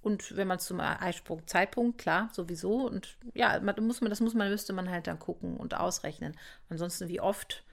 Und 0.00 0.36
wenn 0.36 0.46
man 0.46 0.60
zum 0.60 0.80
Eisprung-Zeitpunkt, 0.80 1.98
klar, 1.98 2.30
sowieso. 2.32 2.86
Und 2.86 3.18
ja, 3.34 3.58
man, 3.60 3.74
muss 3.84 4.00
man, 4.00 4.08
das 4.08 4.20
muss 4.20 4.34
man, 4.34 4.48
müsste 4.48 4.72
man 4.72 4.88
halt 4.88 5.08
dann 5.08 5.18
gucken 5.18 5.56
und 5.56 5.74
ausrechnen. 5.74 6.36
Ansonsten, 6.70 7.08
wie 7.08 7.20
oft, 7.20 7.64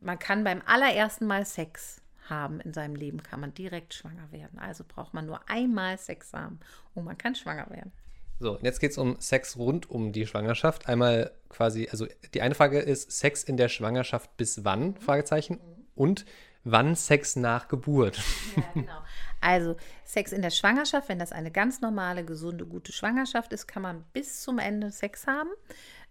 man 0.00 0.18
kann 0.18 0.44
beim 0.44 0.62
allerersten 0.66 1.26
Mal 1.26 1.46
Sex 1.46 2.02
haben 2.28 2.60
in 2.60 2.74
seinem 2.74 2.96
Leben, 2.96 3.22
kann 3.22 3.40
man 3.40 3.54
direkt 3.54 3.94
schwanger 3.94 4.30
werden. 4.30 4.58
Also 4.58 4.84
braucht 4.86 5.14
man 5.14 5.26
nur 5.26 5.40
einmal 5.48 5.96
Sex 5.96 6.34
haben 6.34 6.60
und 6.94 7.04
man 7.04 7.16
kann 7.16 7.34
schwanger 7.34 7.70
werden. 7.70 7.92
So, 8.40 8.58
jetzt 8.62 8.80
geht 8.80 8.92
es 8.92 8.98
um 8.98 9.20
Sex 9.20 9.58
rund 9.58 9.90
um 9.90 10.12
die 10.12 10.26
Schwangerschaft. 10.26 10.88
Einmal 10.88 11.30
quasi, 11.50 11.88
also 11.90 12.06
die 12.32 12.40
eine 12.40 12.54
Frage 12.54 12.78
ist 12.78 13.12
Sex 13.12 13.44
in 13.44 13.58
der 13.58 13.68
Schwangerschaft 13.68 14.34
bis 14.38 14.64
wann? 14.64 14.96
Fragezeichen. 14.96 15.60
Und 15.94 16.24
wann 16.64 16.94
Sex 16.94 17.36
nach 17.36 17.68
Geburt? 17.68 18.18
Ja, 18.56 18.62
genau. 18.74 19.02
Also 19.42 19.76
Sex 20.04 20.32
in 20.32 20.42
der 20.42 20.50
Schwangerschaft, 20.50 21.08
wenn 21.08 21.18
das 21.18 21.32
eine 21.32 21.50
ganz 21.50 21.82
normale, 21.82 22.24
gesunde, 22.24 22.66
gute 22.66 22.92
Schwangerschaft 22.92 23.52
ist, 23.52 23.66
kann 23.66 23.82
man 23.82 24.04
bis 24.12 24.42
zum 24.42 24.58
Ende 24.58 24.90
Sex 24.90 25.26
haben. 25.26 25.50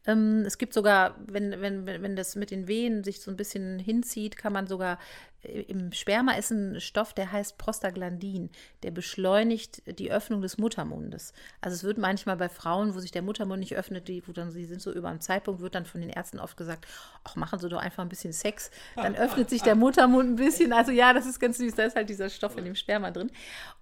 Ähm, 0.05 0.43
es 0.45 0.57
gibt 0.57 0.73
sogar, 0.73 1.15
wenn, 1.27 1.61
wenn, 1.61 1.85
wenn 1.85 2.15
das 2.15 2.35
mit 2.35 2.51
den 2.51 2.67
Wehen 2.67 3.03
sich 3.03 3.21
so 3.21 3.31
ein 3.31 3.37
bisschen 3.37 3.79
hinzieht, 3.79 4.37
kann 4.37 4.53
man 4.53 4.67
sogar 4.67 4.97
äh, 5.43 5.61
im 5.61 5.91
Sperma 5.91 6.33
ist 6.33 6.51
ein 6.51 6.79
Stoff, 6.79 7.13
der 7.13 7.31
heißt 7.31 7.57
Prostaglandin. 7.57 8.49
Der 8.83 8.91
beschleunigt 8.91 9.99
die 9.99 10.11
Öffnung 10.11 10.41
des 10.41 10.57
Muttermundes. 10.57 11.33
Also 11.61 11.75
es 11.75 11.83
wird 11.83 11.97
manchmal 11.97 12.37
bei 12.37 12.49
Frauen, 12.49 12.95
wo 12.95 12.99
sich 12.99 13.11
der 13.11 13.21
Muttermund 13.21 13.59
nicht 13.59 13.75
öffnet, 13.75 14.07
die, 14.07 14.27
wo 14.27 14.31
dann 14.31 14.51
sie 14.51 14.65
sind 14.65 14.81
so 14.81 14.91
über 14.91 15.09
einem 15.09 15.21
Zeitpunkt, 15.21 15.61
wird 15.61 15.75
dann 15.75 15.85
von 15.85 16.01
den 16.01 16.09
Ärzten 16.09 16.39
oft 16.39 16.57
gesagt, 16.57 16.87
ach, 17.23 17.35
machen 17.35 17.59
Sie 17.59 17.69
doch 17.69 17.79
einfach 17.79 18.03
ein 18.03 18.09
bisschen 18.09 18.33
Sex. 18.33 18.71
Dann 18.95 19.15
öffnet 19.17 19.49
sich 19.49 19.61
der 19.61 19.75
Muttermund 19.75 20.29
ein 20.29 20.35
bisschen. 20.35 20.73
Also 20.73 20.91
ja, 20.91 21.13
das 21.13 21.25
ist 21.25 21.39
ganz 21.39 21.57
süß. 21.57 21.75
Da 21.75 21.83
ist 21.83 21.95
halt 21.95 22.09
dieser 22.09 22.29
Stoff 22.29 22.57
in 22.57 22.65
dem 22.65 22.75
Sperma 22.75 23.11
drin. 23.11 23.31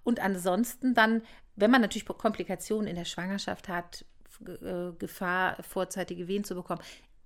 Und 0.04 0.20
ansonsten 0.20 0.94
dann, 0.94 1.22
wenn 1.56 1.72
man 1.72 1.82
natürlich 1.82 2.06
Komplikationen 2.06 2.88
in 2.88 2.96
der 2.96 3.06
Schwangerschaft 3.06 3.68
hat, 3.68 4.06
Gefahr, 5.00 5.62
vorzeitige 5.63 6.27
Wehen 6.27 6.44
zu 6.44 6.56
bekommen. 6.56 6.82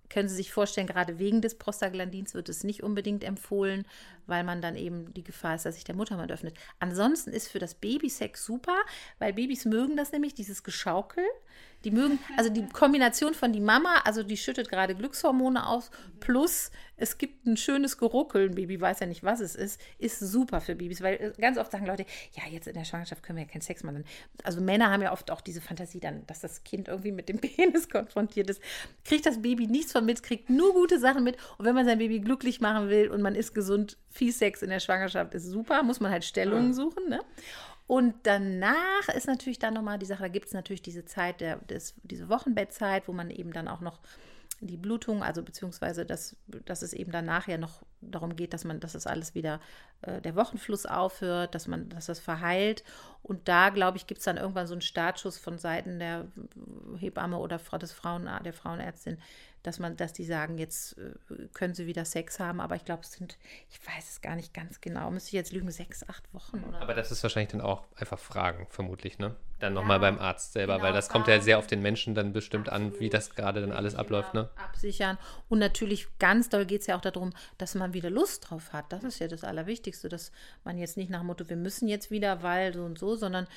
Können 0.09 0.27
Sie 0.27 0.35
sich 0.35 0.51
vorstellen, 0.51 0.87
gerade 0.87 1.19
wegen 1.19 1.41
des 1.41 1.55
Prostaglandins 1.55 2.33
wird 2.33 2.49
es 2.49 2.65
nicht 2.65 2.83
unbedingt 2.83 3.23
empfohlen, 3.23 3.85
weil 4.27 4.43
man 4.43 4.61
dann 4.61 4.75
eben 4.75 5.13
die 5.13 5.23
Gefahr 5.23 5.55
ist, 5.55 5.65
dass 5.65 5.75
sich 5.75 5.85
der 5.85 5.95
Muttermund 5.95 6.31
öffnet. 6.31 6.57
Ansonsten 6.79 7.31
ist 7.31 7.47
für 7.47 7.59
das 7.59 7.75
Babysex 7.75 8.43
super, 8.43 8.75
weil 9.19 9.31
Babys 9.31 9.63
mögen 9.63 9.95
das 9.95 10.11
nämlich, 10.11 10.33
dieses 10.33 10.63
Geschaukel. 10.63 11.23
Die 11.83 11.91
mögen, 11.91 12.19
also 12.37 12.51
die 12.51 12.67
Kombination 12.67 13.33
von 13.33 13.51
die 13.53 13.59
Mama, 13.59 14.01
also 14.05 14.21
die 14.21 14.37
schüttet 14.37 14.69
gerade 14.69 14.93
Glückshormone 14.93 15.65
aus, 15.65 15.89
plus 16.19 16.69
es 17.01 17.17
gibt 17.17 17.47
ein 17.47 17.57
schönes 17.57 17.97
Geruckel, 17.97 18.49
ein 18.49 18.55
Baby 18.55 18.79
weiß 18.79 18.99
ja 18.99 19.07
nicht, 19.07 19.23
was 19.23 19.39
es 19.39 19.55
ist, 19.55 19.81
ist 19.97 20.19
super 20.19 20.61
für 20.61 20.75
Babys, 20.75 21.01
weil 21.01 21.15
äh, 21.15 21.41
ganz 21.41 21.57
oft 21.57 21.71
sagen 21.71 21.87
Leute, 21.87 22.05
ja, 22.33 22.43
jetzt 22.51 22.67
in 22.67 22.75
der 22.75 22.85
Schwangerschaft 22.85 23.23
können 23.23 23.37
wir 23.37 23.45
ja 23.45 23.51
keinen 23.51 23.61
Sex 23.61 23.83
machen. 23.83 24.05
Also 24.43 24.61
Männer 24.61 24.91
haben 24.91 25.01
ja 25.01 25.11
oft 25.11 25.31
auch 25.31 25.41
diese 25.41 25.61
Fantasie 25.61 25.99
dann, 25.99 26.27
dass 26.27 26.41
das 26.41 26.63
Kind 26.63 26.87
irgendwie 26.87 27.11
mit 27.11 27.27
dem 27.27 27.39
Penis 27.41 27.89
konfrontiert 27.89 28.51
ist. 28.51 28.61
Kriegt 29.03 29.25
das 29.25 29.41
Baby 29.41 29.65
nichts 29.65 29.91
von 29.91 30.05
mit, 30.05 30.21
kriegt 30.21 30.51
nur 30.51 30.73
gute 30.73 30.99
Sachen 30.99 31.23
mit. 31.23 31.37
Und 31.57 31.65
wenn 31.65 31.73
man 31.73 31.87
sein 31.87 31.97
Baby 31.97 32.19
glücklich 32.19 32.61
machen 32.61 32.89
will 32.89 33.09
und 33.09 33.23
man 33.23 33.33
ist 33.33 33.55
gesund, 33.55 33.97
viel 34.11 34.31
Sex 34.31 34.61
in 34.61 34.69
der 34.69 34.79
Schwangerschaft 34.79 35.33
ist 35.33 35.45
super, 35.45 35.81
muss 35.81 35.99
man 35.99 36.11
halt 36.11 36.23
Stellungen 36.23 36.75
suchen, 36.75 37.09
ne? 37.09 37.21
Und 37.87 38.15
danach 38.23 39.09
ist 39.15 39.27
natürlich 39.27 39.59
dann 39.59 39.73
nochmal 39.73 39.99
die 39.99 40.05
Sache, 40.05 40.23
da 40.23 40.29
gibt 40.29 40.47
es 40.47 40.53
natürlich 40.53 40.81
diese 40.81 41.05
Zeit, 41.05 41.41
der, 41.41 41.57
des, 41.57 41.95
diese 42.03 42.29
Wochenbettzeit, 42.29 43.07
wo 43.07 43.13
man 43.13 43.29
eben 43.29 43.51
dann 43.51 43.67
auch 43.67 43.81
noch 43.81 43.99
die 44.61 44.77
Blutung, 44.77 45.23
also 45.23 45.41
beziehungsweise 45.41 46.05
dass, 46.05 46.35
dass 46.65 46.83
es 46.83 46.93
eben 46.93 47.11
dann 47.11 47.25
nachher 47.25 47.57
noch 47.57 47.81
darum 47.99 48.35
geht, 48.35 48.53
dass 48.53 48.63
man, 48.63 48.79
dass 48.79 48.93
das 48.93 49.07
alles 49.07 49.33
wieder 49.33 49.59
äh, 50.03 50.21
der 50.21 50.35
Wochenfluss 50.35 50.85
aufhört, 50.85 51.55
dass 51.55 51.67
man, 51.67 51.89
dass 51.89 52.05
das 52.05 52.19
verheilt. 52.19 52.83
Und 53.23 53.47
da, 53.47 53.69
glaube 53.69 53.97
ich, 53.97 54.07
gibt 54.07 54.19
es 54.19 54.25
dann 54.25 54.37
irgendwann 54.37 54.67
so 54.67 54.73
einen 54.73 54.81
Startschuss 54.81 55.37
von 55.37 55.57
Seiten 55.57 55.99
der 55.99 56.27
Hebamme 56.97 57.37
oder 57.37 57.57
des 57.57 57.91
Frauen, 57.91 58.29
der 58.43 58.53
Frauenärztin, 58.53 59.17
dass 59.63 59.79
man, 59.79 59.97
dass 59.97 60.13
die 60.13 60.25
sagen, 60.25 60.57
jetzt 60.57 60.97
äh, 60.97 61.47
können 61.53 61.73
sie 61.73 61.87
wieder 61.87 62.05
Sex 62.05 62.39
haben, 62.39 62.61
aber 62.61 62.75
ich 62.75 62.85
glaube, 62.85 63.01
es 63.01 63.13
sind, 63.13 63.37
ich 63.69 63.79
weiß 63.87 64.09
es 64.09 64.21
gar 64.21 64.35
nicht 64.35 64.53
ganz 64.53 64.79
genau, 64.79 65.09
müsste 65.09 65.29
ich 65.29 65.33
jetzt 65.33 65.53
lügen, 65.53 65.71
sechs, 65.71 66.07
acht 66.07 66.31
Wochen 66.33 66.63
oder. 66.63 66.81
Aber 66.81 66.93
das 66.93 67.11
ist 67.11 67.23
wahrscheinlich 67.23 67.51
dann 67.51 67.61
auch 67.61 67.83
einfach 67.95 68.19
Fragen, 68.19 68.67
vermutlich, 68.69 69.17
ne? 69.17 69.35
Dann 69.61 69.73
nochmal 69.73 69.97
ja, 69.97 70.11
beim 70.11 70.19
Arzt 70.19 70.53
selber, 70.53 70.73
genau, 70.73 70.85
weil 70.85 70.93
das 70.93 71.07
kommt 71.07 71.27
ja 71.27 71.39
sehr 71.39 71.59
auf 71.59 71.67
den 71.67 71.81
Menschen 71.81 72.15
dann 72.15 72.33
bestimmt 72.33 72.67
absolut, 72.67 72.93
an, 72.93 72.99
wie 72.99 73.09
das 73.09 73.35
gerade 73.35 73.61
dann 73.61 73.71
alles 73.71 73.95
abläuft, 73.95 74.33
ne? 74.33 74.49
Absichern. 74.55 75.17
Und 75.49 75.59
natürlich 75.59 76.07
ganz 76.19 76.49
doll 76.49 76.65
geht 76.65 76.81
es 76.81 76.87
ja 76.87 76.97
auch 76.97 77.01
darum, 77.01 77.31
dass 77.57 77.75
man 77.75 77.93
wieder 77.93 78.09
Lust 78.09 78.49
drauf 78.49 78.73
hat. 78.73 78.91
Das 78.91 79.03
ist 79.03 79.19
ja 79.19 79.27
das 79.27 79.43
Allerwichtigste, 79.43 80.09
dass 80.09 80.31
man 80.63 80.77
jetzt 80.77 80.97
nicht 80.97 81.09
nach 81.09 81.19
dem 81.19 81.27
Motto, 81.27 81.47
wir 81.47 81.57
müssen 81.57 81.87
jetzt 81.87 82.11
wieder, 82.11 82.43
weil 82.43 82.73
so 82.73 82.83
und 82.83 82.97
so, 82.97 83.15
sondern 83.15 83.47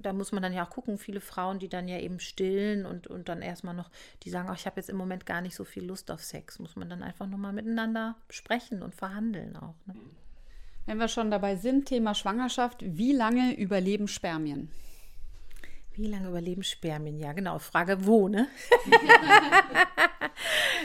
da 0.00 0.12
muss 0.12 0.32
man 0.32 0.42
dann 0.42 0.54
ja 0.54 0.64
auch 0.64 0.70
gucken, 0.70 0.98
viele 0.98 1.20
Frauen, 1.20 1.58
die 1.58 1.68
dann 1.68 1.86
ja 1.88 1.98
eben 1.98 2.18
stillen 2.18 2.86
und, 2.86 3.06
und 3.06 3.28
dann 3.28 3.42
erstmal 3.42 3.74
noch, 3.74 3.90
die 4.22 4.30
sagen, 4.30 4.48
oh, 4.50 4.54
ich 4.54 4.66
habe 4.66 4.80
jetzt 4.80 4.88
im 4.88 4.96
Moment 4.96 5.26
gar 5.26 5.40
nicht 5.40 5.54
so 5.54 5.64
viel 5.64 5.84
Lust 5.84 6.10
auf 6.10 6.24
Sex, 6.24 6.58
muss 6.58 6.76
man 6.76 6.88
dann 6.88 7.02
einfach 7.02 7.26
nochmal 7.26 7.52
miteinander 7.52 8.16
sprechen 8.30 8.82
und 8.82 8.94
verhandeln 8.94 9.56
auch. 9.56 9.74
Ne? 9.86 9.94
Wenn 10.86 10.98
wir 10.98 11.08
schon 11.08 11.30
dabei 11.30 11.56
sind, 11.56 11.86
Thema 11.86 12.14
Schwangerschaft, 12.14 12.78
wie 12.80 13.12
lange 13.12 13.54
überleben 13.54 14.08
Spermien? 14.08 14.70
Wie 15.96 16.08
lange 16.08 16.28
überleben 16.28 16.62
Spermien? 16.62 17.18
Ja, 17.18 17.32
genau. 17.32 17.58
Frage 17.58 18.04
wo, 18.04 18.28
ne? 18.28 18.48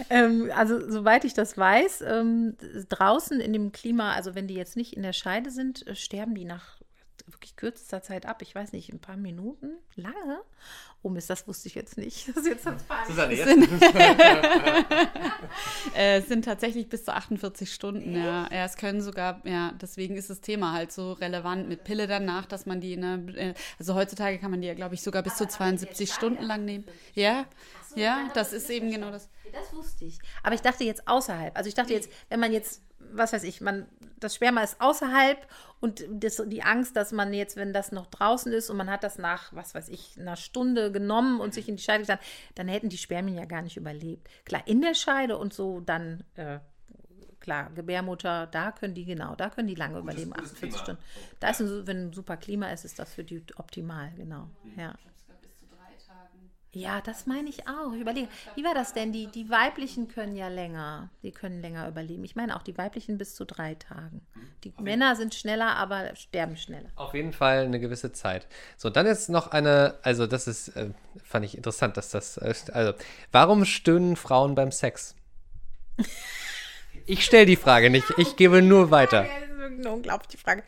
ähm, 0.10 0.50
also, 0.56 0.90
soweit 0.90 1.26
ich 1.26 1.34
das 1.34 1.58
weiß, 1.58 2.02
ähm, 2.08 2.56
draußen 2.88 3.42
in 3.42 3.52
dem 3.52 3.74
Klima, 3.74 4.14
also 4.14 4.36
wenn 4.36 4.48
die 4.48 4.56
jetzt 4.56 4.78
nicht 4.78 4.94
in 4.94 5.04
der 5.04 5.14
Scheide 5.14 5.52
sind, 5.52 5.86
äh, 5.86 5.96
sterben 5.96 6.34
die 6.34 6.46
nach 6.46 6.78
wirklich 7.34 7.56
kürzester 7.56 8.02
Zeit 8.02 8.26
ab. 8.26 8.42
Ich 8.42 8.54
weiß 8.54 8.72
nicht, 8.74 8.92
ein 8.92 9.00
paar 9.00 9.18
Minuten? 9.18 9.78
Lange? 9.96 10.42
Oh 11.04 11.10
Mist, 11.10 11.30
das 11.30 11.48
wusste 11.48 11.68
ich 11.68 11.76
jetzt 11.76 11.98
nicht. 11.98 12.28
Das 12.36 12.38
ist 12.38 12.48
jetzt 12.48 12.66
das 12.66 13.08
Susanne, 13.08 13.34
jetzt? 13.34 13.48
Sind, 13.50 13.68
äh, 15.96 16.22
sind 16.22 16.46
tatsächlich 16.46 16.88
bis 16.90 17.06
zu 17.06 17.14
48 17.14 17.74
Stunden, 17.74 18.16
ja. 18.16 18.48
ja. 18.52 18.66
Es 18.66 18.78
können 18.78 19.02
sogar, 19.02 19.42
ja, 19.46 19.74
deswegen 19.82 20.16
ist 20.16 20.30
das 20.30 20.42
Thema 20.42 20.74
halt 20.74 20.92
so 20.92 21.14
relevant 21.14 21.68
mit 21.68 21.84
Pille 21.84 22.08
danach, 22.08 22.46
dass 22.46 22.66
man 22.66 22.82
die, 22.82 22.98
ne, 22.98 23.26
äh, 23.36 23.54
also 23.80 23.96
heutzutage 23.96 24.38
kann 24.38 24.52
man 24.52 24.62
die 24.62 24.68
ja, 24.68 24.74
glaube 24.74 24.96
ich, 24.96 25.02
sogar 25.02 25.24
bis 25.24 25.36
zu 25.36 25.48
72 25.48 26.14
Stunden 26.14 26.44
lang 26.44 26.66
nehmen. 26.66 26.86
Ja, 27.16 27.46
ja, 27.96 28.30
das 28.34 28.54
ist 28.54 28.70
eben 28.70 28.92
genau 28.92 29.12
das. 29.12 29.30
Das 29.52 29.74
wusste 29.74 30.06
ich. 30.06 30.20
Aber 30.44 30.56
ich 30.56 30.62
dachte 30.62 30.84
jetzt 30.84 31.08
außerhalb. 31.08 31.58
Also 31.58 31.68
ich 31.68 31.74
dachte 31.74 31.94
jetzt, 31.94 32.10
wenn 32.30 32.40
man 32.40 32.54
jetzt 32.54 32.82
was 33.14 33.34
weiß 33.34 33.44
ich, 33.44 33.62
man, 33.62 33.88
das 34.20 34.36
Sperma 34.36 34.62
ist 34.62 34.80
außerhalb 34.80 35.38
und 35.80 36.06
das, 36.12 36.42
die 36.46 36.64
Angst, 36.64 36.96
dass 36.96 37.12
man 37.12 37.34
jetzt, 37.34 37.56
wenn 37.56 37.74
das 37.74 37.92
noch 37.92 38.08
draußen 38.08 38.52
ist 38.54 38.70
und 38.70 38.78
man 38.78 38.90
hat 38.90 39.04
das 39.04 39.18
nach, 39.18 39.54
was 39.54 39.74
weiß 39.74 39.90
ich, 39.90 40.18
einer 40.20 40.36
Stunde 40.36 40.92
genommen 40.92 41.40
und 41.40 41.54
sich 41.54 41.68
in 41.68 41.76
die 41.76 41.84
Scheide 41.84 42.02
getan, 42.02 42.20
dann 42.56 42.68
hätten 42.68 42.90
die 42.90 42.98
Spermien 42.98 43.38
ja 43.38 43.46
gar 43.46 43.62
nicht 43.62 43.78
überlebt. 43.78 44.28
Klar, 44.46 44.64
in 44.66 44.82
der 44.82 44.94
Scheide 44.94 45.38
und 45.38 45.54
so 45.54 45.80
dann, 45.80 46.24
äh, 46.36 46.60
klar, 47.40 47.72
Gebärmutter, 47.74 48.48
da 48.48 48.72
können 48.72 48.94
die, 48.94 49.06
genau, 49.06 49.36
da 49.36 49.50
können 49.50 49.68
die 49.68 49.76
lange 49.76 50.02
gutes, 50.02 50.24
überleben, 50.24 50.34
48 50.34 50.60
Klima. 50.60 50.78
Stunden. 50.78 51.02
Da 51.40 51.50
ist 51.50 51.62
ein, 51.62 51.88
wenn 51.88 52.08
ein 52.08 52.14
super 52.14 52.38
Klima 52.38 52.70
ist, 52.72 52.86
ist 52.86 53.00
das 53.00 53.14
für 53.14 53.24
die 53.24 53.44
optimal, 53.58 54.12
genau, 54.16 54.50
mhm. 54.64 54.80
ja. 54.80 54.96
Ja, 56.74 57.02
das 57.02 57.26
meine 57.26 57.50
ich 57.50 57.68
auch. 57.68 57.92
Ich 57.94 58.00
überlege, 58.00 58.30
wie 58.56 58.64
war 58.64 58.74
das 58.74 58.94
denn? 58.94 59.12
Die, 59.12 59.28
die 59.28 59.50
weiblichen 59.50 60.08
können 60.08 60.38
ja 60.38 60.48
länger, 60.48 61.10
die 61.22 61.32
können 61.32 61.62
länger 61.62 61.86
überleben. 61.90 62.24
Ich 62.24 62.38
meine 62.38 62.56
auch 62.56 62.64
die 62.64 62.78
weiblichen 62.78 63.18
bis 63.18 63.36
zu 63.36 63.46
drei 63.46 63.76
Tagen. 63.76 64.22
Die 64.64 64.72
Auf 64.74 64.80
Männer 64.80 65.18
sind 65.18 65.36
schneller, 65.36 65.76
aber 65.76 66.16
sterben 66.16 66.56
schneller. 66.56 66.90
Auf 66.96 67.14
jeden 67.14 67.34
Fall 67.34 67.66
eine 67.66 67.82
gewisse 67.82 68.14
Zeit. 68.14 68.48
So, 68.78 68.90
dann 68.90 69.06
jetzt 69.06 69.30
noch 69.30 69.52
eine, 69.52 69.96
also 70.04 70.28
das 70.28 70.48
ist, 70.48 70.70
äh, 70.70 70.92
fand 71.22 71.44
ich 71.44 71.58
interessant, 71.58 71.98
dass 71.98 72.10
das, 72.10 72.38
äh, 72.38 72.54
also, 72.72 72.94
warum 73.34 73.66
stöhnen 73.66 74.16
Frauen 74.16 74.56
beim 74.56 74.72
Sex? 74.72 75.16
ich 77.06 77.26
stelle 77.26 77.48
die 77.48 77.58
Frage 77.58 77.90
nicht, 77.90 78.08
ich 78.18 78.38
gebe 78.38 78.62
nur 78.62 78.92
weiter. 78.92 79.24
Das 79.24 79.72
ist 79.72 79.80
eine 79.80 79.92
unglaubliche 79.92 80.38
Frage. 80.38 80.64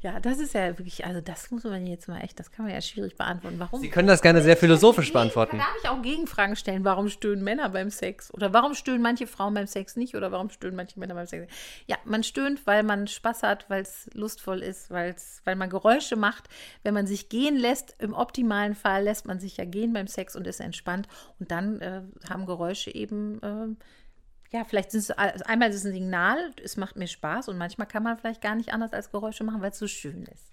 Ja, 0.00 0.20
das 0.20 0.38
ist 0.38 0.54
ja 0.54 0.78
wirklich, 0.78 1.04
also 1.04 1.20
das 1.20 1.50
muss 1.50 1.64
man 1.64 1.86
jetzt 1.86 2.08
mal 2.08 2.20
echt, 2.20 2.38
das 2.38 2.52
kann 2.52 2.64
man 2.64 2.74
ja 2.74 2.80
schwierig 2.80 3.16
beantworten. 3.16 3.58
Warum? 3.58 3.80
Sie 3.80 3.88
können 3.88 4.06
das 4.06 4.22
gerne 4.22 4.42
sehr 4.42 4.56
philosophisch 4.56 5.12
beantworten. 5.12 5.58
Da 5.58 5.64
darf 5.64 5.76
ich 5.82 5.88
auch 5.88 6.02
Gegenfragen 6.02 6.54
stellen. 6.54 6.84
Warum 6.84 7.08
stöhnen 7.08 7.42
Männer 7.42 7.68
beim 7.70 7.90
Sex? 7.90 8.32
Oder 8.32 8.52
warum 8.52 8.74
stöhnen 8.74 9.02
manche 9.02 9.26
Frauen 9.26 9.54
beim 9.54 9.66
Sex 9.66 9.96
nicht? 9.96 10.14
Oder 10.14 10.30
warum 10.30 10.50
stöhnen 10.50 10.76
manche 10.76 11.00
Männer 11.00 11.14
beim 11.14 11.26
Sex? 11.26 11.52
Ja, 11.86 11.96
man 12.04 12.22
stöhnt, 12.22 12.64
weil 12.66 12.84
man 12.84 13.08
Spaß 13.08 13.42
hat, 13.42 13.68
weil 13.68 13.82
es 13.82 14.08
lustvoll 14.14 14.62
ist, 14.62 14.90
weil's, 14.90 15.42
weil 15.44 15.56
man 15.56 15.68
Geräusche 15.68 16.14
macht. 16.14 16.44
Wenn 16.84 16.94
man 16.94 17.06
sich 17.08 17.28
gehen 17.28 17.56
lässt, 17.56 17.96
im 17.98 18.14
optimalen 18.14 18.76
Fall 18.76 19.02
lässt 19.02 19.26
man 19.26 19.40
sich 19.40 19.56
ja 19.56 19.64
gehen 19.64 19.92
beim 19.92 20.06
Sex 20.06 20.36
und 20.36 20.46
ist 20.46 20.60
entspannt. 20.60 21.08
Und 21.40 21.50
dann 21.50 21.80
äh, 21.80 22.02
haben 22.28 22.46
Geräusche 22.46 22.94
eben. 22.94 23.42
Äh, 23.42 23.84
ja, 24.50 24.64
vielleicht 24.64 24.94
ist 24.94 25.10
es 25.10 25.16
einmal 25.46 25.70
ist 25.70 25.76
es 25.76 25.84
ein 25.84 25.92
Signal, 25.92 26.52
es 26.62 26.76
macht 26.76 26.96
mir 26.96 27.06
Spaß 27.06 27.48
und 27.48 27.58
manchmal 27.58 27.86
kann 27.86 28.02
man 28.02 28.16
vielleicht 28.16 28.40
gar 28.40 28.54
nicht 28.54 28.72
anders 28.72 28.92
als 28.92 29.10
Geräusche 29.10 29.44
machen, 29.44 29.60
weil 29.60 29.70
es 29.70 29.78
so 29.78 29.86
schön 29.86 30.24
ist. 30.24 30.52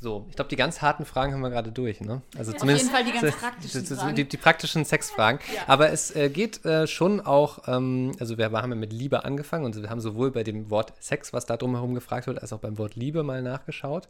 So, 0.00 0.26
ich 0.28 0.36
glaube, 0.36 0.50
die 0.50 0.56
ganz 0.56 0.82
harten 0.82 1.06
Fragen 1.06 1.32
haben 1.32 1.40
wir 1.40 1.48
gerade 1.48 1.72
durch, 1.72 2.02
ne? 2.02 2.20
Also 2.36 2.52
ja, 2.52 2.58
zumindest 2.58 2.92
auf 2.92 2.98
jeden 2.98 3.10
Fall 3.10 3.20
die 3.20 3.26
ganz 3.26 3.36
praktischen 3.40 3.80
die, 3.80 3.94
Fragen. 3.94 4.14
Die, 4.14 4.28
die 4.28 4.36
praktischen 4.36 4.84
Sexfragen. 4.84 5.40
Ja. 5.54 5.62
Aber 5.66 5.90
es 5.92 6.14
äh, 6.14 6.28
geht 6.28 6.62
äh, 6.66 6.86
schon 6.86 7.22
auch, 7.22 7.66
ähm, 7.68 8.12
also 8.20 8.36
wir 8.36 8.52
haben 8.52 8.70
ja 8.70 8.76
mit 8.76 8.92
Liebe 8.92 9.24
angefangen 9.24 9.64
und 9.64 9.80
wir 9.80 9.88
haben 9.88 10.02
sowohl 10.02 10.30
bei 10.30 10.42
dem 10.42 10.68
Wort 10.68 10.92
Sex, 11.00 11.32
was 11.32 11.46
da 11.46 11.56
drumherum 11.56 11.94
gefragt 11.94 12.26
wird, 12.26 12.42
als 12.42 12.52
auch 12.52 12.58
beim 12.58 12.76
Wort 12.76 12.96
Liebe 12.96 13.22
mal 13.22 13.40
nachgeschaut. 13.40 14.08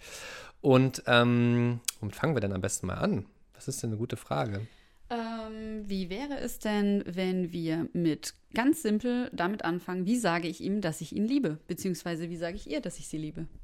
Und 0.61 1.05
ähm, 1.07 1.79
womit 2.01 2.17
fangen 2.17 2.35
wir 2.35 2.41
denn 2.41 2.53
am 2.53 2.61
besten 2.61 2.89
mal 2.89 2.95
an? 2.95 3.27
Was 3.55 3.69
ist 3.69 3.85
denn 3.85 3.91
eine 3.91 3.99
gute 3.99 4.17
Frage? 4.17 4.67
Ähm, 5.11 5.83
wie 5.87 6.09
wäre 6.09 6.39
es 6.39 6.59
denn, 6.59 7.05
wenn 7.07 7.53
wir 7.53 7.89
mit 7.93 8.35
ganz 8.55 8.83
simpel 8.83 9.31
damit 9.33 9.65
anfangen, 9.65 10.07
wie 10.07 10.17
sage 10.17 10.49
ich 10.49 10.61
ihm, 10.61 10.81
dass 10.81 11.01
ich 11.01 11.15
ihn 11.15 11.27
liebe? 11.27 11.59
Beziehungsweise 11.67 12.31
wie 12.31 12.37
sage 12.37 12.57
ich 12.57 12.71
ihr, 12.71 12.81
dass 12.81 12.99
ich 12.99 13.09
sie 13.09 13.19
liebe? 13.19 13.47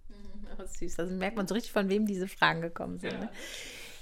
Oh, 0.59 0.67
süß, 0.67 0.99
also 0.99 1.15
merkt 1.15 1.37
man 1.37 1.47
so 1.47 1.55
richtig, 1.55 1.73
von 1.73 1.89
wem 1.89 2.07
diese 2.07 2.27
Fragen 2.27 2.61
gekommen 2.61 2.99
sind. 2.99 3.19
Ne? 3.19 3.31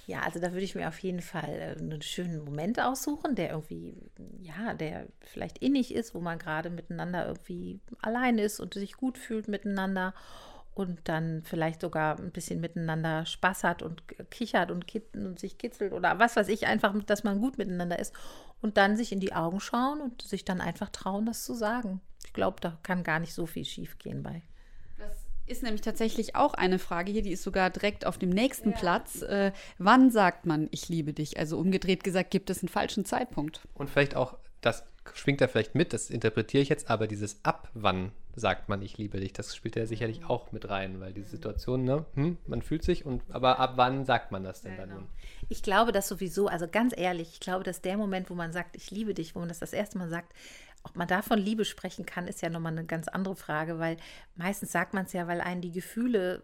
Ja, 0.09 0.23
also 0.23 0.41
da 0.41 0.53
würde 0.53 0.65
ich 0.65 0.75
mir 0.75 0.89
auf 0.89 0.99
jeden 1.01 1.21
Fall 1.21 1.51
äh, 1.51 1.79
einen 1.79 2.01
schönen 2.01 2.43
Moment 2.43 2.81
aussuchen, 2.81 3.35
der 3.35 3.51
irgendwie, 3.51 3.95
ja, 4.41 4.73
der 4.73 5.07
vielleicht 5.21 5.59
innig 5.59 5.95
ist, 5.95 6.15
wo 6.15 6.21
man 6.21 6.39
gerade 6.39 6.71
miteinander 6.71 7.27
irgendwie 7.27 7.79
allein 8.01 8.39
ist 8.39 8.59
und 8.59 8.73
sich 8.73 8.95
gut 8.95 9.19
fühlt 9.19 9.49
miteinander. 9.49 10.15
Und 10.79 11.01
dann 11.09 11.43
vielleicht 11.43 11.81
sogar 11.81 12.19
ein 12.21 12.31
bisschen 12.31 12.61
miteinander 12.61 13.27
Spaß 13.27 13.65
hat 13.65 13.83
und 13.83 14.05
kichert 14.31 14.71
und, 14.71 14.87
und 15.15 15.37
sich 15.37 15.59
kitzelt 15.59 15.93
oder 15.93 16.21
was 16.21 16.37
weiß 16.37 16.49
ich, 16.49 16.69
einfach, 16.69 16.95
dass 17.05 17.25
man 17.25 17.41
gut 17.41 17.59
miteinander 17.59 17.99
ist 17.99 18.15
und 18.61 18.77
dann 18.77 18.97
sich 18.97 19.11
in 19.11 19.19
die 19.19 19.33
Augen 19.33 19.59
schauen 19.59 20.01
und 20.01 20.23
sich 20.23 20.45
dann 20.45 20.61
einfach 20.61 20.91
trauen, 20.91 21.27
das 21.27 21.45
zu 21.45 21.55
sagen. 21.55 22.01
Ich 22.25 22.33
glaube, 22.33 22.61
da 22.61 22.79
kann 22.85 23.03
gar 23.03 23.19
nicht 23.19 23.35
so 23.35 23.45
viel 23.45 23.65
schief 23.65 23.99
gehen 23.99 24.23
bei. 24.23 24.43
Das 24.99 25.27
ist 25.47 25.65
nämlich 25.65 25.81
tatsächlich 25.81 26.37
auch 26.37 26.55
eine 26.55 26.79
Frage 26.79 27.11
hier, 27.11 27.23
die 27.23 27.33
ist 27.33 27.43
sogar 27.43 27.71
direkt 27.71 28.07
auf 28.07 28.17
dem 28.17 28.31
nächsten 28.31 28.71
ja. 28.71 28.77
Platz. 28.77 29.23
Äh, 29.23 29.51
wann 29.79 30.13
sagt 30.13 30.47
man, 30.47 30.69
ich 30.71 30.89
liebe 30.89 31.13
dich? 31.13 31.41
Also 31.41 31.59
umgedreht 31.59 32.05
gesagt, 32.05 32.31
gibt 32.31 32.51
es 32.51 32.63
einen 32.63 32.69
falschen 32.69 33.05
Zeitpunkt? 33.05 33.67
Und 33.75 33.91
vielleicht 33.91 34.15
auch, 34.15 34.39
das 34.61 34.85
schwingt 35.15 35.41
da 35.41 35.49
vielleicht 35.49 35.75
mit, 35.75 35.93
das 35.93 36.11
interpretiere 36.11 36.63
ich 36.63 36.69
jetzt, 36.69 36.91
aber 36.91 37.07
dieses 37.07 37.45
ab 37.45 37.69
wann 37.75 38.13
sagt 38.35 38.69
man, 38.69 38.83
ich 38.83 38.99
liebe 38.99 39.19
dich, 39.19 39.33
das 39.33 39.55
spielt 39.57 39.77
ja 39.77 39.87
sicherlich 39.87 40.25
auch 40.25 40.53
mit 40.53 40.69
rein, 40.69 41.01
weil 41.01 41.13
diese 41.13 41.31
Situation, 41.31 41.85
ne, 41.85 42.07
hm, 42.15 42.39
man 42.47 42.63
fühlt 42.63 42.85
sich 42.85 43.05
und 43.05 43.23
aber 43.31 43.59
ab 43.59 43.73
wann 43.77 44.05
sagt 44.05 44.31
man 44.33 44.45
das 44.45 44.63
denn 44.63 44.73
ja, 44.73 44.79
dann 44.79 44.89
genau. 44.91 45.01
nun? 45.01 45.09
Ich 45.49 45.63
glaube, 45.63 45.93
dass 45.93 46.09
sowieso, 46.09 46.47
also 46.47 46.69
ganz 46.69 46.95
ehrlich, 46.97 47.31
ich 47.33 47.41
glaube, 47.41 47.65
dass 47.65 47.81
der 47.81 47.97
Moment, 47.97 48.31
wo 48.31 48.35
man 48.35 48.53
sagt, 48.53 48.77
ich 48.77 48.91
liebe 48.91 49.15
dich, 49.15 49.35
wo 49.35 49.41
man 49.41 49.49
das 49.49 49.59
das 49.59 49.73
erste 49.73 49.99
Mal 49.99 50.09
sagt, 50.09 50.33
ob 50.85 50.97
man 50.97 51.09
davon 51.09 51.39
Liebe 51.39 51.65
sprechen 51.65 52.07
kann, 52.07 52.29
ist 52.29 52.41
ja 52.41 52.51
nochmal 52.51 52.73
eine 52.73 52.85
ganz 52.85 53.09
andere 53.09 53.37
Frage, 53.37 53.79
weil 53.79 53.97
meistens 54.37 54.73
sagt 54.73 54.95
man 54.95 55.07
es 55.07 55.13
ja, 55.13 55.27
weil 55.27 55.41
einen 55.41 55.61
die 55.61 55.73
Gefühle 55.73 56.43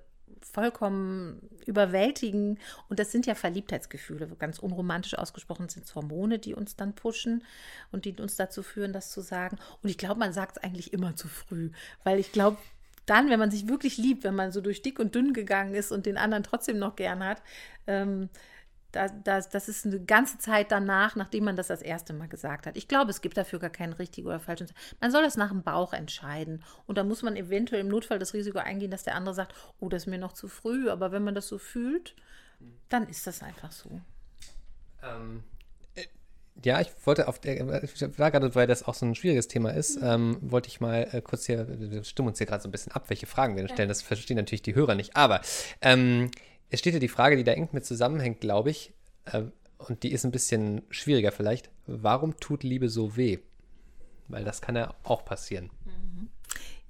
vollkommen 0.52 1.48
überwältigen. 1.66 2.58
Und 2.88 2.98
das 2.98 3.12
sind 3.12 3.26
ja 3.26 3.34
Verliebtheitsgefühle. 3.34 4.26
Ganz 4.38 4.58
unromantisch 4.58 5.16
ausgesprochen 5.16 5.68
sind 5.68 5.86
es 5.86 5.94
Hormone, 5.94 6.38
die 6.38 6.54
uns 6.54 6.76
dann 6.76 6.94
pushen 6.94 7.42
und 7.92 8.04
die 8.04 8.14
uns 8.20 8.36
dazu 8.36 8.62
führen, 8.62 8.92
das 8.92 9.10
zu 9.10 9.20
sagen. 9.20 9.58
Und 9.82 9.88
ich 9.88 9.98
glaube, 9.98 10.20
man 10.20 10.32
sagt 10.32 10.56
es 10.56 10.62
eigentlich 10.62 10.92
immer 10.92 11.16
zu 11.16 11.28
früh, 11.28 11.70
weil 12.02 12.18
ich 12.18 12.32
glaube, 12.32 12.58
dann, 13.06 13.28
wenn 13.28 13.38
man 13.38 13.50
sich 13.50 13.68
wirklich 13.68 13.98
liebt, 13.98 14.24
wenn 14.24 14.34
man 14.34 14.52
so 14.52 14.60
durch 14.60 14.82
dick 14.82 14.98
und 14.98 15.14
dünn 15.14 15.34
gegangen 15.34 15.74
ist 15.74 15.92
und 15.92 16.06
den 16.06 16.16
anderen 16.16 16.42
trotzdem 16.42 16.78
noch 16.78 16.96
gern 16.96 17.22
hat, 17.22 17.42
ähm, 17.86 18.30
das, 18.94 19.12
das, 19.24 19.48
das 19.48 19.68
ist 19.68 19.86
eine 19.86 20.00
ganze 20.00 20.38
Zeit 20.38 20.70
danach, 20.70 21.16
nachdem 21.16 21.44
man 21.44 21.56
das 21.56 21.66
das 21.66 21.82
erste 21.82 22.12
Mal 22.12 22.28
gesagt 22.28 22.66
hat. 22.66 22.76
Ich 22.76 22.88
glaube, 22.88 23.10
es 23.10 23.20
gibt 23.20 23.36
dafür 23.36 23.58
gar 23.58 23.70
keinen 23.70 23.92
richtigen 23.92 24.26
oder 24.26 24.40
falschen. 24.40 24.68
Man 25.00 25.10
soll 25.10 25.22
das 25.22 25.36
nach 25.36 25.50
dem 25.50 25.62
Bauch 25.62 25.92
entscheiden. 25.92 26.62
Und 26.86 26.98
da 26.98 27.04
muss 27.04 27.22
man 27.22 27.36
eventuell 27.36 27.80
im 27.80 27.88
Notfall 27.88 28.18
das 28.18 28.34
Risiko 28.34 28.58
eingehen, 28.58 28.90
dass 28.90 29.04
der 29.04 29.14
andere 29.14 29.34
sagt, 29.34 29.54
oh, 29.80 29.88
das 29.88 30.02
ist 30.02 30.06
mir 30.06 30.18
noch 30.18 30.32
zu 30.32 30.48
früh. 30.48 30.88
Aber 30.90 31.12
wenn 31.12 31.24
man 31.24 31.34
das 31.34 31.48
so 31.48 31.58
fühlt, 31.58 32.14
dann 32.88 33.08
ist 33.08 33.26
das 33.26 33.42
einfach 33.42 33.72
so. 33.72 34.00
Ähm, 35.02 35.42
äh, 35.94 36.04
ja, 36.64 36.80
ich 36.80 36.88
wollte 37.04 37.28
auf 37.28 37.38
der, 37.38 37.82
ich 37.82 38.18
war 38.18 38.30
gerade, 38.30 38.54
weil 38.54 38.66
das 38.66 38.84
auch 38.84 38.94
so 38.94 39.06
ein 39.06 39.14
schwieriges 39.14 39.48
Thema 39.48 39.70
ist, 39.70 39.98
ähm, 40.02 40.38
wollte 40.40 40.68
ich 40.68 40.80
mal 40.80 41.08
äh, 41.12 41.20
kurz 41.20 41.46
hier, 41.46 41.66
wir 41.68 42.04
stimmen 42.04 42.28
uns 42.28 42.38
hier 42.38 42.46
gerade 42.46 42.62
so 42.62 42.68
ein 42.68 42.72
bisschen 42.72 42.92
ab, 42.92 43.04
welche 43.08 43.26
Fragen 43.26 43.56
wir 43.56 43.68
stellen. 43.68 43.88
Das 43.88 44.02
verstehen 44.02 44.36
natürlich 44.36 44.62
die 44.62 44.74
Hörer 44.74 44.94
nicht. 44.94 45.16
Aber 45.16 45.40
ähm, 45.80 46.30
es 46.74 46.80
steht 46.80 46.94
ja 46.94 47.00
die 47.00 47.08
Frage, 47.08 47.36
die 47.36 47.44
da 47.44 47.52
eng 47.52 47.68
mit 47.72 47.84
zusammenhängt, 47.84 48.40
glaube 48.40 48.70
ich, 48.70 48.92
äh, 49.26 49.44
und 49.78 50.02
die 50.02 50.12
ist 50.12 50.24
ein 50.24 50.32
bisschen 50.32 50.82
schwieriger 50.90 51.32
vielleicht. 51.32 51.70
Warum 51.86 52.38
tut 52.38 52.62
Liebe 52.62 52.88
so 52.88 53.16
weh? 53.16 53.38
Weil 54.28 54.44
das 54.44 54.60
kann 54.60 54.76
ja 54.76 54.94
auch 55.02 55.24
passieren. 55.24 55.70
Mhm. 55.84 56.28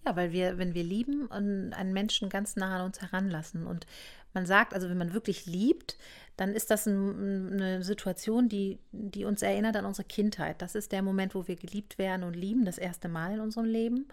Ja, 0.07 0.17
weil 0.17 0.33
wir, 0.33 0.59
wenn 0.59 0.75
wir 0.75 0.85
lieben 0.85 1.27
und 1.27 1.73
einen 1.73 1.93
Menschen 1.93 2.29
ganz 2.29 2.57
nah 2.57 2.77
an 2.77 2.85
uns 2.87 3.01
heranlassen 3.01 3.67
und 3.67 3.87
man 4.35 4.47
sagt, 4.47 4.75
also 4.75 4.89
wenn 4.89 4.99
man 4.99 5.15
wirklich 5.15 5.47
liebt, 5.47 5.97
dann 6.37 6.55
ist 6.55 6.71
das 6.71 6.87
ein, 6.87 7.53
eine 7.53 7.83
Situation, 7.83 8.49
die, 8.49 8.79
die 8.93 9.25
uns 9.25 9.43
erinnert 9.43 9.77
an 9.77 9.87
unsere 9.87 10.07
Kindheit. 10.07 10.61
Das 10.61 10.75
ist 10.75 10.93
der 10.93 11.03
Moment, 11.03 11.35
wo 11.35 11.47
wir 11.47 11.57
geliebt 11.57 11.99
werden 11.99 12.25
und 12.25 12.35
lieben, 12.35 12.65
das 12.65 12.79
erste 12.79 13.09
Mal 13.09 13.35
in 13.35 13.41
unserem 13.41 13.67
Leben. 13.67 14.09